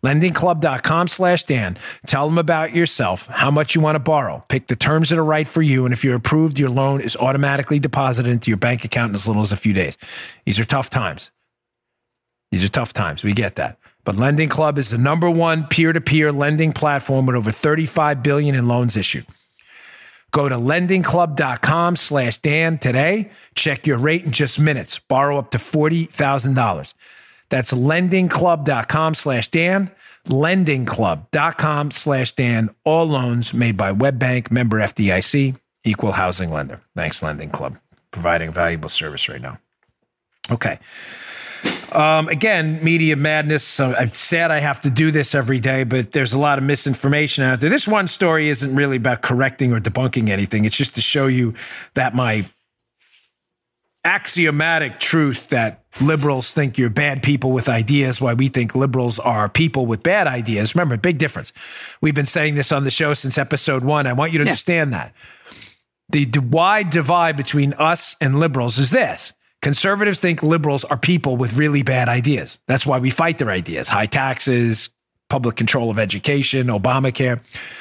[0.05, 1.78] lendingclub.com slash Dan.
[2.07, 4.44] Tell them about yourself, how much you want to borrow.
[4.49, 5.84] Pick the terms that are right for you.
[5.84, 9.26] And if you're approved, your loan is automatically deposited into your bank account in as
[9.26, 9.97] little as a few days.
[10.44, 11.30] These are tough times.
[12.53, 13.24] These are tough times.
[13.24, 13.78] We get that.
[14.05, 18.68] But Lending Club is the number one peer-to-peer lending platform with over 35 billion in
[18.68, 19.26] loans issued.
[20.30, 23.30] Go to lendingclub.com slash Dan today.
[23.55, 24.99] Check your rate in just minutes.
[24.99, 26.94] Borrow up to $40,000.
[27.49, 29.90] That's lendingclub.com slash Dan.
[30.26, 32.70] Lendingclub.com slash Dan.
[32.84, 36.80] All loans made by WebBank, member FDIC, equal housing lender.
[36.94, 37.78] Thanks, Lending Club,
[38.11, 39.59] providing valuable service right now.
[40.51, 40.78] Okay.
[41.92, 43.64] Um, again, media madness.
[43.64, 46.64] So I'm sad I have to do this every day, but there's a lot of
[46.64, 47.70] misinformation out there.
[47.70, 50.64] This one story isn't really about correcting or debunking anything.
[50.64, 51.55] It's just to show you
[51.94, 52.47] that my
[54.07, 59.48] axiomatic truth that liberals think you're bad people with ideas, why we think liberals are
[59.48, 60.74] people with bad ideas.
[60.74, 61.52] Remember, big difference.
[62.00, 64.07] We've been saying this on the show since episode one.
[64.07, 64.50] I want you to Yeah.
[64.52, 65.12] understand that.
[66.09, 69.32] the wide divide between us and liberals is this.
[69.61, 72.61] Conservatives think liberals are people with really bad ideas.
[72.68, 73.88] That's why we fight their ideas.
[73.88, 74.88] High taxes,
[75.28, 77.40] public control of education, Obamacare.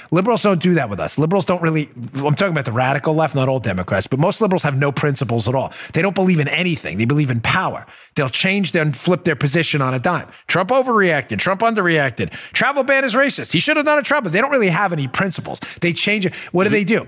[0.09, 1.17] Liberals don't do that with us.
[1.17, 4.63] Liberals don't really, I'm talking about the radical left, not all Democrats, but most liberals
[4.63, 5.71] have no principles at all.
[5.93, 6.97] They don't believe in anything.
[6.97, 7.85] They believe in power.
[8.15, 10.27] They'll change their, and flip their position on a dime.
[10.47, 11.37] Trump overreacted.
[11.37, 12.31] Trump underreacted.
[12.31, 13.51] Travel ban is racist.
[13.51, 14.31] He should have done a travel.
[14.31, 15.59] They don't really have any principles.
[15.81, 16.33] They change it.
[16.51, 17.07] What do they do?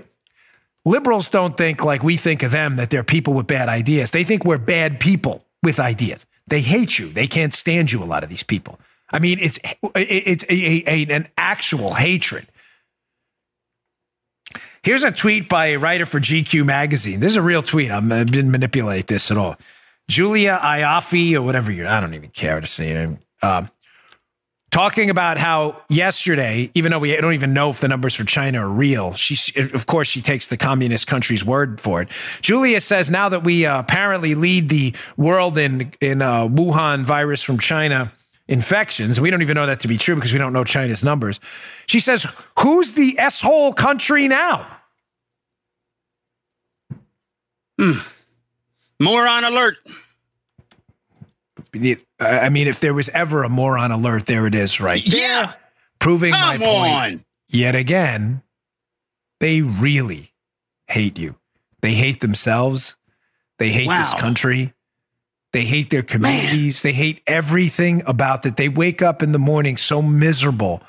[0.84, 4.12] Liberals don't think like we think of them that they're people with bad ideas.
[4.12, 6.24] They think we're bad people with ideas.
[6.46, 7.08] They hate you.
[7.08, 8.78] They can't stand you, a lot of these people.
[9.10, 9.58] I mean, it's
[9.94, 12.46] it's a, a, an actual hatred.
[14.82, 17.20] Here's a tweet by a writer for GQ magazine.
[17.20, 17.90] This is a real tweet.
[17.90, 19.56] I'm, I didn't manipulate this at all.
[20.08, 23.18] Julia Ioffe or whatever you I don't even care to see it.
[23.42, 23.70] Um,
[24.70, 28.64] talking about how yesterday, even though we don't even know if the numbers for China
[28.64, 32.08] are real, she, of course, she takes the communist country's word for it.
[32.40, 37.42] Julia says now that we uh, apparently lead the world in in uh, Wuhan virus
[37.42, 38.12] from China
[38.48, 41.38] infections, we don't even know that to be true because we don't know China's numbers.
[41.86, 42.26] She says,
[42.58, 44.66] "Who's the s hole country now?"
[47.78, 47.98] Hmm.
[49.00, 49.76] Moron alert.
[52.20, 55.04] I mean, if there was ever a moron alert, there it is, right?
[55.04, 55.52] Yeah.
[55.98, 58.42] Proving my Come point yet again.
[59.40, 60.32] They really
[60.88, 61.36] hate you.
[61.80, 62.96] They hate themselves.
[63.58, 64.74] They hate this country.
[65.52, 66.82] They hate their communities.
[66.82, 68.56] They hate everything about it.
[68.56, 70.82] They wake up in the morning so miserable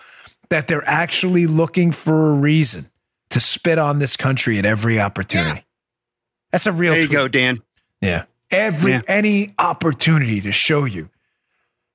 [0.50, 2.90] that they're actually looking for a reason
[3.30, 5.64] to spit on this country at every opportunity.
[6.52, 7.16] That's a real There you tweet.
[7.16, 7.60] go, Dan.
[8.02, 8.24] Yeah.
[8.52, 9.02] Every Yeah.
[9.08, 11.10] any opportunity to show you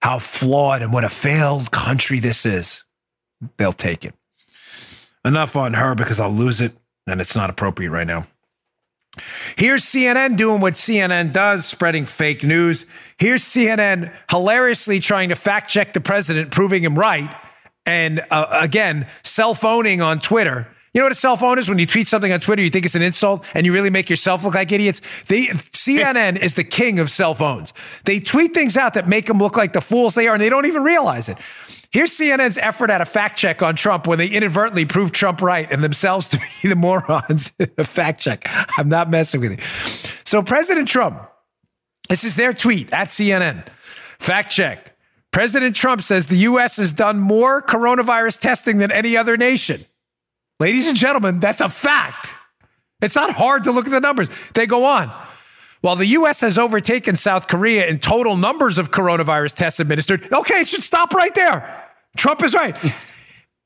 [0.01, 2.85] how flawed and what a failed country this is,
[3.57, 4.15] they'll take it.
[5.25, 8.27] Enough on her because I'll lose it and it's not appropriate right now.
[9.57, 12.87] Here's CNN doing what CNN does, spreading fake news.
[13.19, 17.35] Here's CNN hilariously trying to fact check the president, proving him right.
[17.87, 20.69] And uh, again, self owning on Twitter.
[20.95, 21.69] You know what a self own is?
[21.69, 24.09] When you tweet something on Twitter, you think it's an insult and you really make
[24.09, 25.01] yourself look like idiots.
[25.27, 27.73] CNN is the king of self owns.
[28.05, 30.49] They tweet things out that make them look like the fools they are, and they
[30.49, 31.37] don't even realize it.
[31.95, 35.71] Here's CNN's effort at a fact check on Trump when they inadvertently proved Trump right
[35.71, 38.51] and themselves to be the morons a fact check.
[38.77, 39.59] I'm not messing with you.
[40.25, 41.25] So, President Trump,
[42.09, 43.69] this is their tweet at CNN.
[44.19, 44.97] Fact check.
[45.31, 46.79] President Trump says the U.S.
[46.79, 49.81] has done more coronavirus testing than any other nation.
[50.59, 52.35] Ladies and gentlemen, that's a fact.
[53.03, 54.31] It's not hard to look at the numbers.
[54.55, 55.13] They go on.
[55.81, 56.41] While the U.S.
[56.41, 61.15] has overtaken South Korea in total numbers of coronavirus tests administered, okay, it should stop
[61.15, 61.84] right there.
[62.17, 62.77] Trump is right.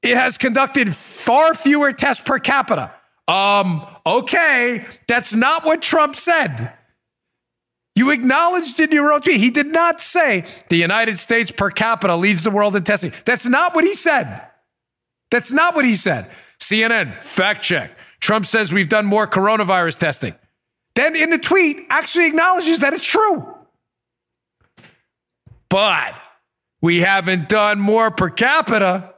[0.03, 2.95] It has conducted far fewer tests per capita.
[3.27, 6.73] Um, okay, that's not what Trump said.
[7.95, 9.41] You acknowledged in your own tweet.
[9.41, 13.13] He did not say the United States per capita leads the world in testing.
[13.25, 14.43] That's not what he said.
[15.31, 16.31] That's not what he said.
[16.61, 17.91] CNN, fact check.
[18.21, 20.35] Trump says we've done more coronavirus testing.
[20.95, 23.55] Then in the tweet, actually acknowledges that it's true.
[25.69, 26.15] But
[26.81, 29.14] we haven't done more per capita.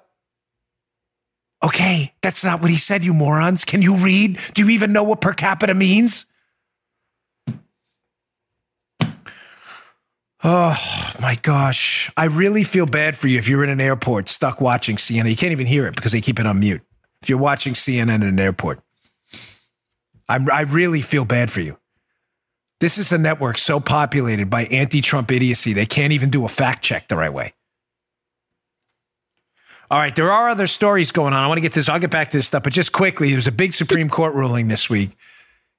[1.62, 3.64] Okay, that's not what he said, you morons.
[3.64, 4.38] Can you read?
[4.54, 6.24] Do you even know what per capita means?
[10.42, 10.76] Oh
[11.20, 12.10] my gosh.
[12.16, 15.28] I really feel bad for you if you're in an airport stuck watching CNN.
[15.28, 16.80] You can't even hear it because they keep it on mute.
[17.20, 18.80] If you're watching CNN in an airport,
[20.28, 21.76] I'm, I really feel bad for you.
[22.80, 26.48] This is a network so populated by anti Trump idiocy, they can't even do a
[26.48, 27.54] fact check the right way.
[29.90, 31.40] All right, there are other stories going on.
[31.40, 33.36] I want to get this, I'll get back to this stuff, but just quickly, there
[33.36, 35.16] was a big Supreme Court ruling this week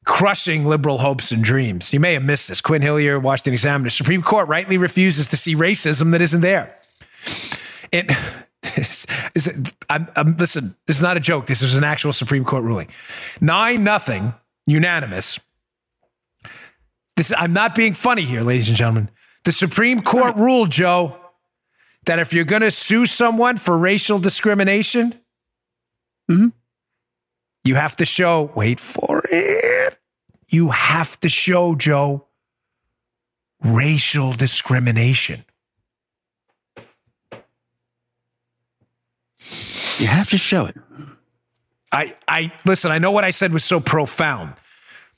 [0.05, 1.93] crushing liberal hopes and dreams.
[1.93, 2.61] You may have missed this.
[2.61, 3.89] Quinn Hillier, Washington Examiner.
[3.89, 6.77] Supreme Court rightly refuses to see racism that isn't there.
[7.93, 8.09] It
[9.35, 9.49] is,
[9.89, 11.45] I'm, I'm, listen, this is not a joke.
[11.45, 12.87] This is an actual Supreme Court ruling.
[13.41, 14.33] Nine nothing,
[14.65, 15.41] unanimous.
[17.21, 19.07] This I'm not being funny here, ladies and gentlemen.
[19.43, 21.15] The Supreme Court ruled, Joe,
[22.07, 25.13] that if you're going to sue someone for racial discrimination,
[26.27, 26.47] mm-hmm.
[27.63, 29.99] you have to show, wait for it.
[30.47, 32.25] You have to show, Joe,
[33.63, 35.45] racial discrimination.
[39.99, 40.75] You have to show it.
[41.91, 44.55] I, I listen, I know what I said was so profound.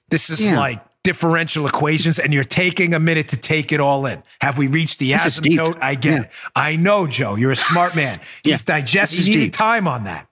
[0.09, 0.59] This is Yeah.
[0.59, 4.23] like differential equations, and you're taking a minute to take it all in.
[4.41, 5.77] Have we reached the This is asymptote?
[5.81, 6.21] I get Yeah.
[6.21, 6.29] it.
[6.55, 7.35] I know, Joe.
[7.35, 8.19] You're a smart man.
[8.43, 8.53] Yeah.
[8.53, 9.19] He's digested.
[9.19, 9.53] This He needed deep.
[9.53, 10.27] time on that.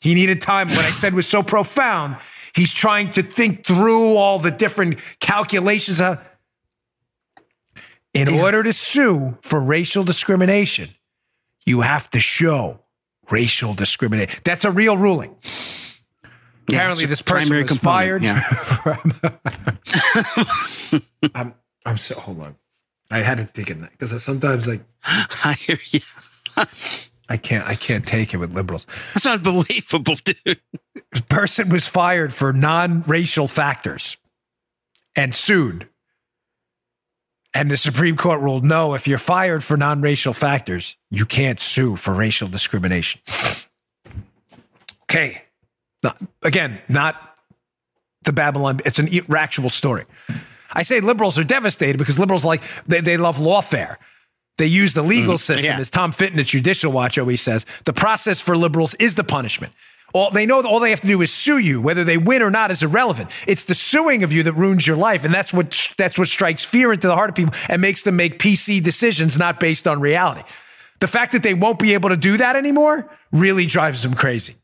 [0.00, 0.68] He needed time.
[0.68, 2.16] What I said was so profound.
[2.54, 6.00] He's trying to think through all the different calculations.
[6.00, 6.16] Uh,
[8.12, 10.90] in order to sue for racial discrimination,
[11.66, 12.80] you have to show
[13.30, 14.38] racial discrimination.
[14.44, 15.34] That's a real ruling.
[16.68, 18.22] Yeah, Apparently, this person was component, fired.
[18.22, 18.42] yeah.
[21.34, 21.54] I'm,
[21.84, 22.56] I'm so hold on.
[23.10, 26.00] I had to think of that because sometimes like I hear you.
[27.28, 28.86] I can't I can't take it with liberals.
[29.14, 30.60] That's unbelievable, dude.
[31.28, 34.16] person was fired for non-racial factors
[35.16, 35.88] and sued.
[37.56, 41.96] And the Supreme Court ruled no, if you're fired for non-racial factors, you can't sue
[41.96, 43.20] for racial discrimination.
[45.04, 45.42] Okay.
[46.04, 47.16] Not- again, not
[48.22, 50.04] the Babylon, it's an actual story.
[50.72, 53.96] I say liberals are devastated because liberals like they, they love lawfare.
[54.56, 55.78] They use the legal mm, system, yeah.
[55.78, 57.66] as Tom Fitton at Judicial Watch always says.
[57.84, 59.72] The process for liberals is the punishment.
[60.12, 61.80] All they know all they have to do is sue you.
[61.80, 63.30] Whether they win or not is irrelevant.
[63.48, 66.64] It's the suing of you that ruins your life, and that's what that's what strikes
[66.64, 70.00] fear into the heart of people and makes them make PC decisions not based on
[70.00, 70.42] reality.
[71.00, 74.54] The fact that they won't be able to do that anymore really drives them crazy.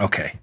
[0.00, 0.38] Okay.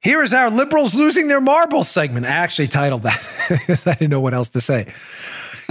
[0.00, 2.24] Here is our liberals losing their marbles segment.
[2.24, 4.92] I actually titled that because I didn't know what else to say.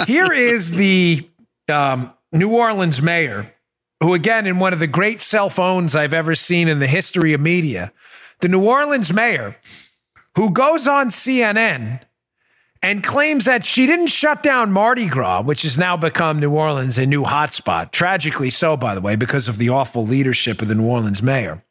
[0.06, 1.28] Here is the
[1.70, 3.54] um, New Orleans mayor,
[4.04, 7.34] who, again, in one of the great self owns I've ever seen in the history
[7.34, 7.92] of media,
[8.42, 9.56] the New Orleans mayor,
[10.36, 12.02] who goes on CNN
[12.84, 17.00] and claims that she didn't shut down Mardi Gras, which has now become New Orleans
[17.00, 17.92] a new hotspot.
[17.92, 21.64] Tragically so, by the way, because of the awful leadership of the New Orleans mayor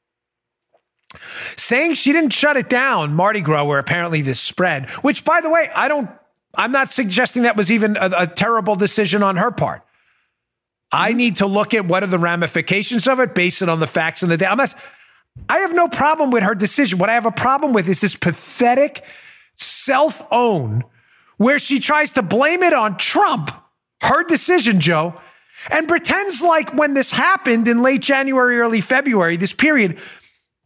[1.57, 5.51] saying she didn't shut it down, Mardi Gras, where apparently this spread, which by the
[5.51, 6.11] way, I don't,
[6.55, 9.83] I'm not suggesting that was even a, a terrible decision on her part.
[10.93, 11.19] I mm-hmm.
[11.19, 14.23] need to look at what are the ramifications of it, base it on the facts
[14.23, 14.51] and the data.
[14.51, 14.75] I'm not,
[15.49, 16.99] I have no problem with her decision.
[16.99, 19.05] What I have a problem with is this pathetic
[19.57, 20.85] self own
[21.37, 23.51] where she tries to blame it on Trump,
[24.01, 25.21] her decision, Joe,
[25.71, 29.99] and pretends like when this happened in late January, early February, this period,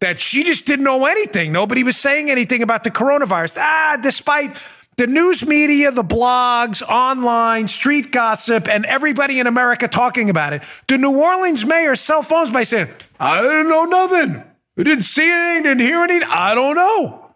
[0.00, 1.52] that she just didn't know anything.
[1.52, 3.58] Nobody was saying anything about the coronavirus.
[3.58, 4.56] Ah, despite
[4.96, 10.62] the news media, the blogs, online, street gossip, and everybody in America talking about it,
[10.88, 12.88] the New Orleans mayor self owns by saying,
[13.18, 14.42] I didn't know nothing.
[14.78, 16.28] I didn't see anything, didn't hear anything.
[16.30, 17.32] I don't know.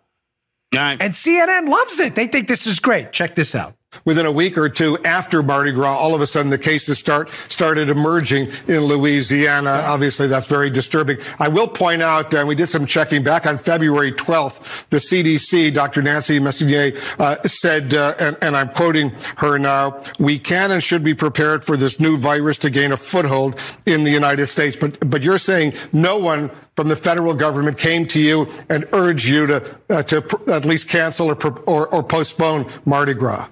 [0.75, 1.01] Right.
[1.01, 2.15] And CNN loves it.
[2.15, 3.13] They think this is great.
[3.13, 3.75] Check this out.
[4.05, 7.31] Within a week or two after Mardi Gras, all of a sudden the cases start
[7.49, 9.83] started emerging in Louisiana.
[9.87, 11.19] Obviously, that's very disturbing.
[11.39, 14.89] I will point out, and we did some checking back on February 12th.
[14.91, 16.03] The CDC, Dr.
[16.03, 21.05] Nancy Messonnier, uh, said, uh, and, and I'm quoting her now: "We can and should
[21.05, 25.09] be prepared for this new virus to gain a foothold in the United States." But
[25.09, 29.47] but you're saying no one from the federal government came to you and urged you
[29.47, 33.49] to uh, to pr- at least cancel or, pr- or or postpone Mardi Gras.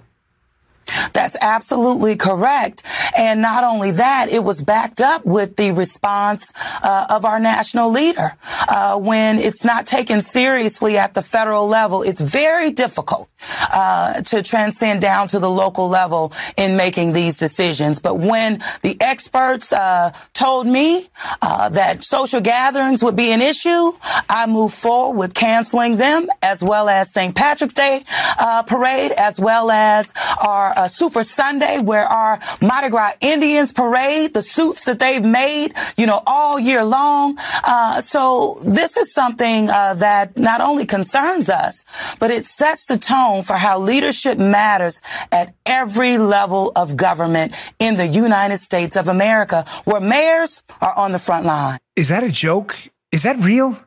[1.13, 2.83] That's absolutely correct.
[3.17, 6.53] And not only that, it was backed up with the response
[6.83, 8.37] uh, of our national leader.
[8.69, 13.29] Uh, when it's not taken seriously at the federal level, it's very difficult
[13.73, 18.01] uh, to transcend down to the local level in making these decisions.
[18.01, 21.09] But when the experts uh, told me
[21.41, 23.93] uh, that social gatherings would be an issue,
[24.29, 27.35] I moved forward with canceling them, as well as St.
[27.35, 28.05] Patrick's Day
[28.39, 34.35] uh, parade, as well as our uh, Super Sunday, where our Mardi Gras Indians parade,
[34.35, 37.37] the suits that they've made, you know, all year long.
[37.39, 41.85] Uh, so this is something that not only concerns us,
[42.19, 45.01] but it sets the tone for how leadership matters
[45.33, 51.13] at every level of government in the United States of America, where mayors are on
[51.13, 51.79] the front line.
[51.97, 52.77] Is that a joke?
[53.11, 53.83] Is that real?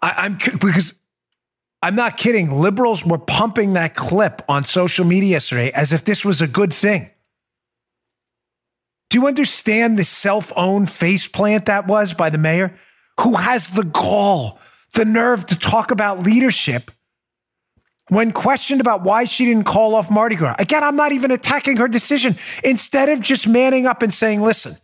[0.00, 0.94] I, I'm because
[1.82, 2.60] I'm not kidding.
[2.60, 6.72] Liberals were pumping that clip on social media yesterday as if this was a good
[6.72, 7.10] thing.
[9.10, 12.78] Do you understand the self owned faceplant that was by the mayor?
[13.20, 14.58] Who has the gall,
[14.94, 16.90] the nerve to talk about leadership
[18.08, 20.56] when questioned about why she didn't call off Mardi Gras?
[20.58, 22.36] Again, I'm not even attacking her decision.
[22.64, 24.76] Instead of just manning up and saying, listen,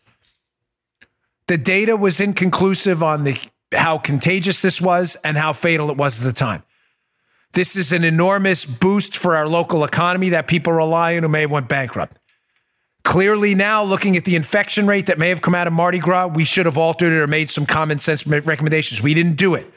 [1.46, 3.38] the data was inconclusive on the
[3.72, 6.62] how contagious this was and how fatal it was at the time.
[7.52, 11.42] This is an enormous boost for our local economy that people rely on who may
[11.42, 12.18] have went bankrupt.
[13.04, 16.26] Clearly, now looking at the infection rate that may have come out of Mardi Gras,
[16.26, 19.00] we should have altered it or made some common sense recommendations.
[19.00, 19.70] We didn't do it.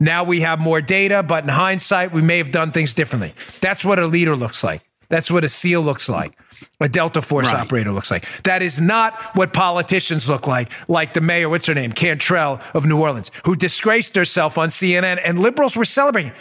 [0.00, 3.34] Now we have more data, but in hindsight, we may have done things differently.
[3.60, 4.82] That's what a leader looks like.
[5.10, 6.38] That's what a SEAL looks like.
[6.80, 7.56] A Delta Force Right.
[7.56, 8.26] operator looks like.
[8.44, 12.86] That is not what politicians look like, like the mayor, what's her name, Cantrell of
[12.86, 16.32] New Orleans, who disgraced herself on CNN, and liberals were celebrating.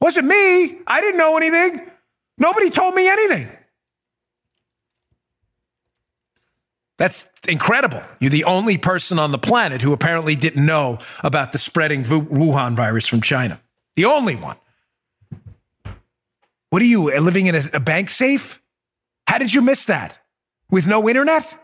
[0.00, 0.78] Wasn't me.
[0.86, 1.80] I didn't know anything.
[2.38, 3.48] Nobody told me anything.
[6.96, 8.02] That's incredible.
[8.20, 12.74] You're the only person on the planet who apparently didn't know about the spreading Wuhan
[12.74, 13.60] virus from China.
[13.96, 14.56] The only one.
[16.70, 18.60] What are you uh, living in a, a bank safe?
[19.28, 20.18] How did you miss that?
[20.70, 21.56] With no internet?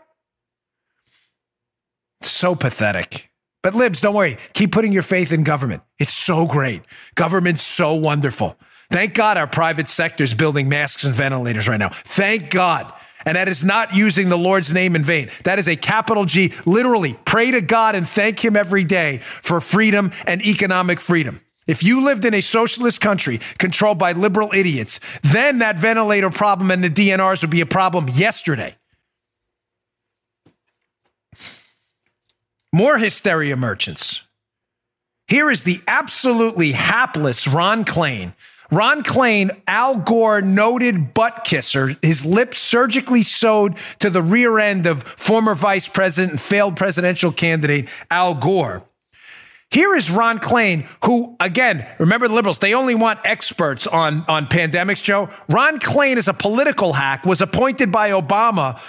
[2.21, 3.29] So pathetic.
[3.61, 4.37] But libs, don't worry.
[4.53, 5.83] Keep putting your faith in government.
[5.99, 6.83] It's so great.
[7.15, 8.57] Government's so wonderful.
[8.89, 11.89] Thank God our private sector is building masks and ventilators right now.
[11.89, 12.91] Thank God.
[13.25, 15.29] And that is not using the Lord's name in vain.
[15.43, 16.53] That is a capital G.
[16.65, 21.41] Literally, pray to God and thank Him every day for freedom and economic freedom.
[21.67, 26.71] If you lived in a socialist country controlled by liberal idiots, then that ventilator problem
[26.71, 28.75] and the DNRs would be a problem yesterday.
[32.73, 34.21] More hysteria merchants.
[35.27, 38.33] Here is the absolutely hapless Ron Klain.
[38.71, 44.85] Ron Klain, Al Gore noted butt kisser, his lips surgically sewed to the rear end
[44.85, 48.83] of former vice president and failed presidential candidate Al Gore.
[49.71, 54.47] Here is Ron Klain, who, again, remember the liberals, they only want experts on, on
[54.47, 55.29] pandemics, Joe.
[55.47, 58.81] Ron Klain is a political hack, was appointed by Obama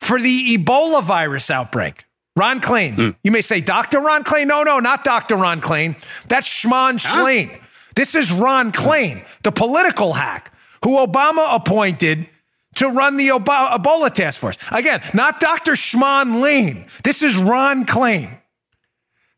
[0.00, 2.04] for the Ebola virus outbreak.
[2.36, 2.94] Ron Klain.
[2.94, 3.10] Hmm.
[3.22, 4.00] You may say, Dr.
[4.00, 4.46] Ron Klain?
[4.46, 5.36] No, no, not Dr.
[5.36, 5.96] Ron Klain.
[6.28, 7.58] That's Shman Schlain.
[7.94, 10.52] This is Ron Klain, the political hack
[10.84, 12.28] who Obama appointed
[12.76, 14.56] to run the Ob- Ebola task force.
[14.70, 15.76] Again, not Dr.
[15.76, 16.86] Shman Lane.
[17.04, 18.38] This is Ron Klain.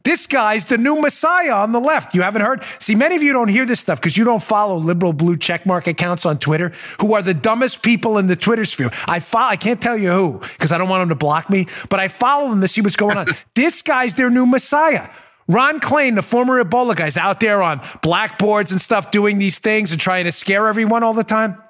[0.05, 2.15] This guy's the new messiah on the left.
[2.15, 2.63] You haven't heard?
[2.79, 5.87] See, many of you don't hear this stuff because you don't follow liberal blue checkmark
[5.87, 8.91] accounts on Twitter who are the dumbest people in the Twitter sphere.
[9.07, 11.69] I follow, I can't tell you who because I don't want them to block me,
[11.89, 13.29] but I follow them to see what's going on.
[13.55, 15.09] this guy's their new messiah.
[15.47, 19.59] Ron Klain, the former Ebola guy, is out there on blackboards and stuff doing these
[19.59, 21.62] things and trying to scare everyone all the time.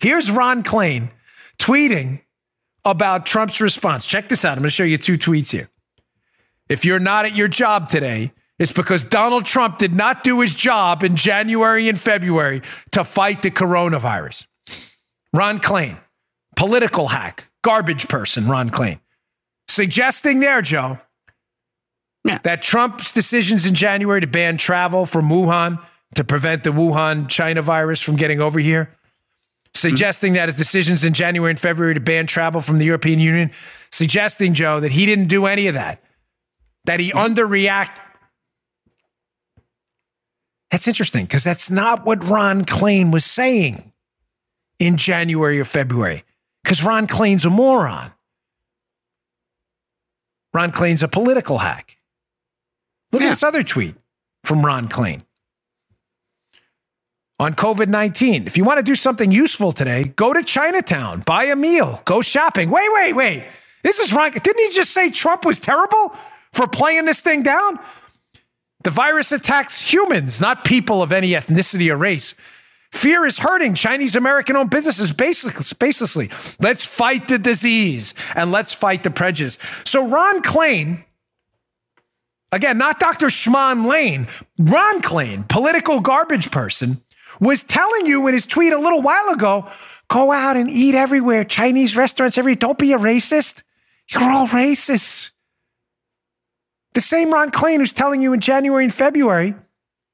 [0.00, 1.10] Here's Ron Klain
[1.58, 2.20] tweeting
[2.84, 4.06] about Trump's response.
[4.06, 4.52] Check this out.
[4.52, 5.70] I'm going to show you two tweets here.
[6.68, 10.54] If you're not at your job today, it's because Donald Trump did not do his
[10.54, 12.62] job in January and February
[12.92, 14.46] to fight the coronavirus.
[15.32, 15.98] Ron Klain,
[16.54, 19.00] political hack, garbage person, Ron Klain,
[19.66, 20.98] suggesting there, Joe,
[22.24, 22.38] Yeah.
[22.42, 25.78] that Trump's decisions in January to ban travel from Wuhan
[26.14, 28.94] to prevent the Wuhan China virus from getting over here,
[29.74, 33.50] suggesting that his decisions in January and February to ban travel from the European Union,
[33.92, 36.02] suggesting, Joe, that he didn't do any of that,
[36.84, 37.98] that he underreact.
[40.70, 43.92] That's interesting because that's not what Ron Klain was saying
[44.78, 46.24] in January or February
[46.62, 48.12] because Ron Klain's a moron.
[50.52, 51.98] Ron Klain's a political hack.
[53.14, 53.94] Look at this other tweet
[54.42, 55.22] from Ron Klain.
[57.38, 61.44] On COVID 19, if you want to do something useful today, go to Chinatown, buy
[61.44, 62.70] a meal, go shopping.
[62.70, 63.44] Wait, wait, wait.
[63.82, 64.32] This is Ron.
[64.32, 66.14] Didn't he just say Trump was terrible
[66.52, 67.78] for playing this thing down?
[68.82, 72.34] The virus attacks humans, not people of any ethnicity or race.
[72.92, 76.30] Fear is hurting Chinese American owned businesses baseless- baselessly.
[76.60, 79.58] Let's fight the disease and let's fight the prejudice.
[79.84, 81.02] So, Ron Klain,
[82.54, 83.26] again, not Dr.
[83.26, 84.28] Schman Lane,
[84.58, 87.02] Ron Klain, political garbage person,
[87.40, 89.68] was telling you in his tweet a little while ago
[90.08, 92.54] go out and eat everywhere, Chinese restaurants every.
[92.54, 93.62] Don't be a racist.
[94.08, 95.30] You're all racists.
[96.92, 99.54] The same Ron Klain who's telling you in January and February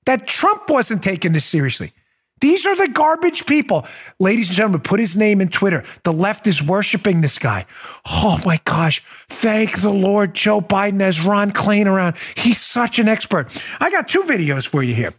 [0.07, 1.93] that Trump wasn't taking this seriously.
[2.41, 3.87] These are the garbage people.
[4.19, 5.85] Ladies and gentlemen, put his name in Twitter.
[6.05, 7.67] The left is worshiping this guy.
[8.07, 9.03] Oh my gosh.
[9.29, 12.17] Thank the Lord Joe Biden has Ron Klain around.
[12.37, 13.49] He's such an expert.
[13.79, 15.15] I got two videos for you here.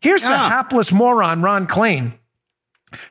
[0.00, 2.14] Here's the hapless moron, Ron Klain,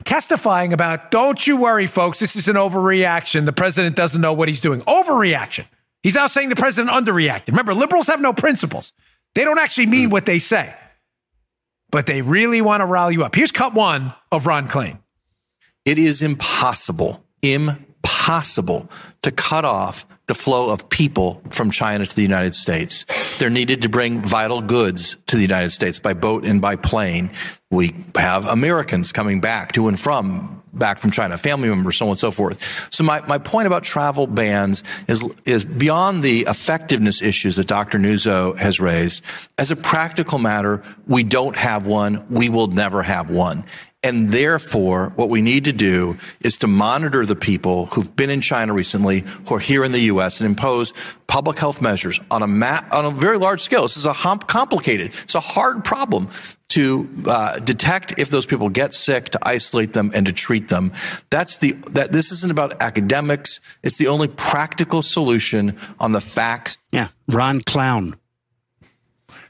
[0.04, 2.20] testifying about don't you worry, folks.
[2.20, 3.46] This is an overreaction.
[3.46, 4.82] The president doesn't know what he's doing.
[4.82, 5.66] Overreaction.
[6.04, 7.50] He's out saying the president underreacted.
[7.50, 8.92] Remember, liberals have no principles.
[9.36, 10.12] They don't actually mean hmm.
[10.12, 10.76] what they say,
[11.92, 13.36] but they really want to rile you up.
[13.36, 15.00] Here's cut one of Ron Klain.
[15.86, 18.90] It is impossible, impossible
[19.24, 23.06] to cut off the flow of people from China to the United States.
[23.38, 27.32] They're needed to bring vital goods to the United States by boat and by plane.
[27.70, 32.12] We have Americans coming back to and from back from China, family members, so on
[32.12, 32.90] and so forth.
[32.94, 37.98] So my, my point about travel bans is, is beyond the effectiveness issues that Dr.
[38.00, 39.24] Nuzzo has raised.
[39.58, 42.26] As a practical matter, we don't have one.
[42.30, 43.66] We will never have one.
[44.04, 48.42] And therefore, what we need to do is to monitor the people who've been in
[48.42, 50.92] China recently, who are here in the U.S., and impose
[51.28, 53.84] public health measures on a ma- on a very large scale.
[53.84, 56.30] This is a hum- complicated, it's a hard problem
[56.70, 60.94] to uh, detect if those people get sick, to isolate them, and to treat them.
[61.30, 62.12] That's the that.
[62.12, 63.60] This isn't about academics.
[63.84, 66.80] It's the only practical solution on the facts.
[66.92, 68.16] Yeah, Ron Clown.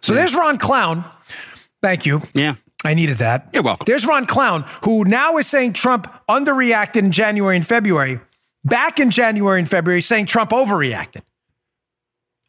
[0.01, 1.05] So there's Ron Clown.
[1.81, 2.21] Thank you.
[2.33, 2.55] Yeah.
[2.83, 3.49] I needed that.
[3.53, 3.85] You're welcome.
[3.85, 8.19] There's Ron Clown, who now is saying Trump underreacted in January and February.
[8.63, 11.21] Back in January and February, saying Trump overreacted.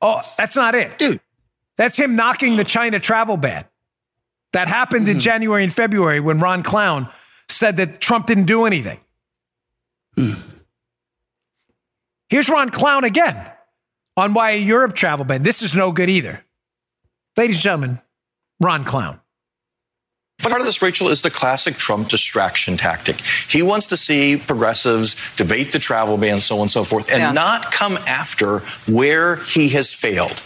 [0.01, 0.99] Oh, that's not it.
[0.99, 1.21] Dude.
[1.77, 3.65] That's him knocking the China travel ban.
[4.53, 5.21] That happened in hmm.
[5.21, 7.09] January and February when Ron Clown
[7.49, 9.01] said that Trump didn't do anything.
[10.17, 10.33] Hmm.
[12.29, 13.51] Here's Ron Clown again
[14.17, 15.43] on why a Europe travel ban.
[15.43, 16.45] This is no good either.
[17.37, 18.01] Ladies and gentlemen,
[18.61, 19.22] Ron Clown.
[20.43, 23.17] Part of this, Rachel, is the classic Trump distraction tactic.
[23.49, 27.21] He wants to see progressives debate the travel ban, so on and so forth, and
[27.21, 27.33] Yeah.
[27.33, 30.41] not come after where he has failed.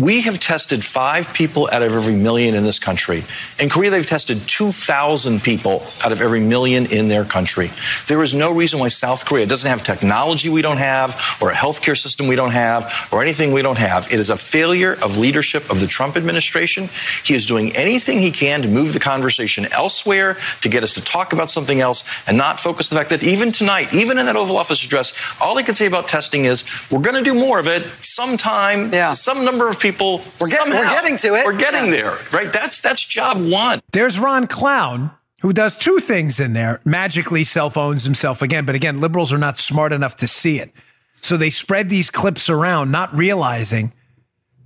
[0.00, 3.24] We have tested five people out of every million in this country.
[3.60, 7.70] In Korea, they've tested 2,000 people out of every million in their country.
[8.06, 11.54] There is no reason why South Korea doesn't have technology we don't have, or a
[11.54, 14.10] healthcare system we don't have, or anything we don't have.
[14.10, 16.88] It is a failure of leadership of the Trump administration.
[17.22, 21.02] He is doing anything he can to move the conversation elsewhere, to get us to
[21.02, 24.36] talk about something else, and not focus the fact that even tonight, even in that
[24.36, 27.58] Oval Office address, all he could say about testing is, we're going to do more
[27.58, 29.12] of it sometime, Yeah.
[29.12, 30.22] some number of people.
[30.40, 31.44] We're get- we're getting to it.
[31.44, 31.90] We're getting Yeah.
[31.90, 32.52] there, right?
[32.52, 33.80] That's that's job one.
[33.92, 35.10] There's Ron Clown,
[35.42, 38.64] who does two things in there magically self owns himself again.
[38.64, 40.72] But again, liberals are not smart enough to see it.
[41.20, 43.92] So they spread these clips around, not realizing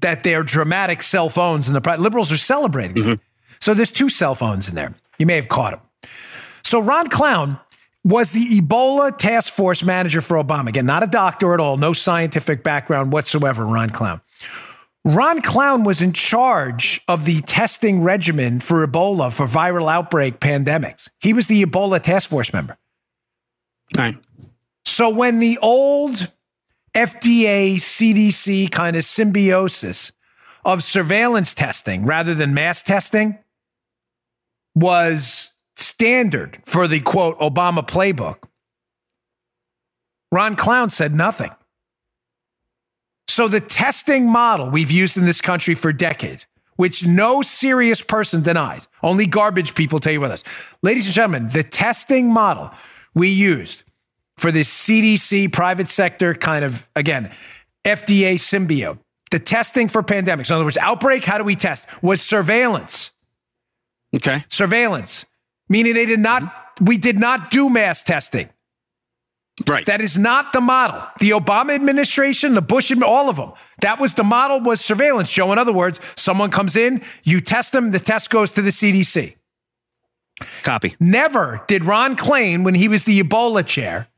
[0.00, 2.96] that they're dramatic self owns and the pri- liberals are celebrating.
[2.96, 3.00] it.
[3.00, 3.14] Mm-hmm.
[3.60, 4.92] So there's two self owns in there.
[5.18, 6.10] You may have caught them.
[6.62, 7.58] So Ron Clown
[8.04, 10.68] was the Ebola task force manager for Obama.
[10.68, 14.20] Again, not a doctor at all, no scientific background whatsoever, Ron Clown.
[15.06, 21.08] Ron Clown was in charge of the testing regimen for Ebola for viral outbreak pandemics.
[21.20, 22.76] He was the Ebola task force member.
[23.96, 24.16] All right.
[24.84, 26.32] So when the old
[26.92, 30.10] FDA, CDC kind of symbiosis
[30.64, 33.38] of surveillance testing rather than mass testing
[34.74, 38.38] was standard for the quote Obama playbook,
[40.32, 41.52] Ron Clown said nothing.
[43.28, 46.46] So the testing model we've used in this country for decades,
[46.76, 50.44] which no serious person denies, only garbage people tell you with us.
[50.82, 52.70] Ladies and gentlemen, the testing model
[53.14, 53.82] we used
[54.38, 57.32] for this CDC private sector kind of, again,
[57.84, 58.98] FDA symbiote,
[59.30, 61.84] the testing for pandemics, in other words, outbreak, how do we test?
[62.02, 63.10] Was surveillance.
[64.14, 64.44] Okay.
[64.48, 65.26] Surveillance,
[65.68, 68.48] meaning they did not, we did not do mass testing.
[69.66, 69.86] Right.
[69.86, 71.02] That is not the model.
[71.18, 73.52] The Obama administration, the Bush, all of them.
[73.80, 75.50] That was the model was surveillance, Joe.
[75.50, 79.36] In other words, someone comes in, you test them, the test goes to the CDC.
[80.62, 80.94] Copy.
[81.00, 84.08] Never did Ron Klain, when he was the Ebola chair,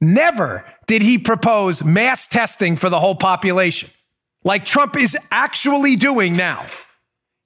[0.00, 3.88] never did he propose mass testing for the whole population,
[4.44, 6.66] like Trump is actually doing now.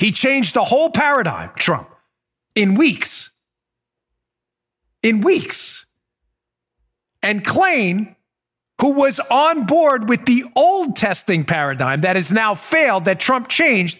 [0.00, 1.88] He changed the whole paradigm, Trump,
[2.56, 3.30] in weeks.
[5.04, 5.83] In weeks.
[7.24, 8.14] And Klain,
[8.82, 13.48] who was on board with the old testing paradigm that has now failed, that Trump
[13.48, 13.98] changed,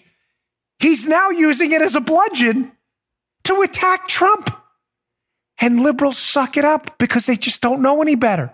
[0.77, 2.71] he's now using it as a bludgeon
[3.45, 4.55] to attack Trump.
[5.59, 8.53] And liberals suck it up because they just don't know any better.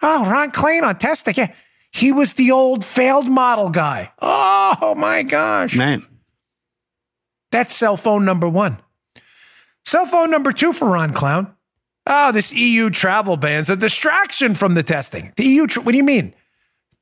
[0.00, 1.34] Oh, Ron Klain on testing.
[1.36, 1.52] Yeah.
[1.90, 4.12] He was the old failed model guy.
[4.22, 5.76] Oh my gosh.
[5.76, 6.06] Man.
[7.50, 8.78] That's self own number one.
[9.84, 11.55] Self own number two for Ron Clown.
[12.06, 15.32] Oh, this EU travel ban's a distraction from the testing.
[15.36, 16.34] The EU, tra- what do you mean?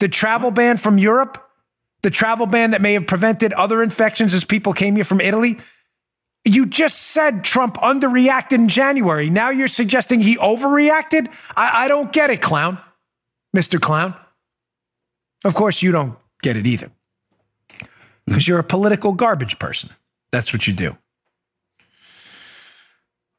[0.00, 1.40] The travel ban from Europe?
[2.02, 5.58] The travel ban that may have prevented other infections as people came here from Italy?
[6.44, 9.30] You just said Trump underreacted in January.
[9.30, 11.32] Now you're suggesting he overreacted?
[11.56, 12.78] I, I don't get it, clown.
[13.56, 13.80] Mr.
[13.80, 14.14] Clown.
[15.44, 16.90] Of course, you don't get it either.
[17.70, 17.86] Hmm.
[18.26, 19.90] Because you're a political garbage person.
[20.32, 20.96] That's what you do.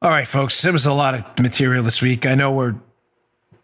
[0.05, 0.61] All right, folks.
[0.61, 2.27] There was a lot of material this week.
[2.27, 2.75] I know we're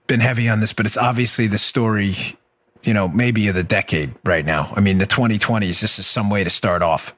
[0.07, 2.35] been heavy on this, but it's obviously the story,
[2.81, 4.73] you know, maybe of the decade right now.
[4.75, 7.13] I mean, the 2020s, this is some way to start off.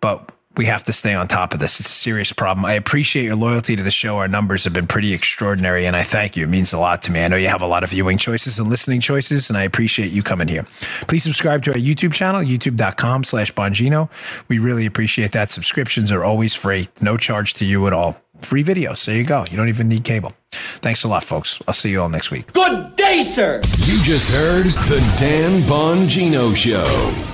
[0.00, 1.78] But we have to stay on top of this.
[1.80, 2.64] It's a serious problem.
[2.64, 4.18] I appreciate your loyalty to the show.
[4.18, 6.44] Our numbers have been pretty extraordinary, and I thank you.
[6.44, 7.22] It means a lot to me.
[7.22, 10.10] I know you have a lot of viewing choices and listening choices, and I appreciate
[10.10, 10.66] you coming here.
[11.06, 14.10] Please subscribe to our YouTube channel, youtube.com slash Bongino.
[14.48, 15.50] We really appreciate that.
[15.50, 18.20] Subscriptions are always free, no charge to you at all.
[18.40, 19.04] Free videos.
[19.04, 19.44] There you go.
[19.50, 20.32] You don't even need cable.
[20.52, 21.60] Thanks a lot, folks.
[21.68, 22.52] I'll see you all next week.
[22.52, 23.60] Good day, sir.
[23.80, 26.86] You just heard the Dan Bongino Show.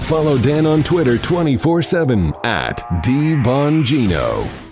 [0.02, 4.65] Follow Dan on Twitter 24 7 at DBongino.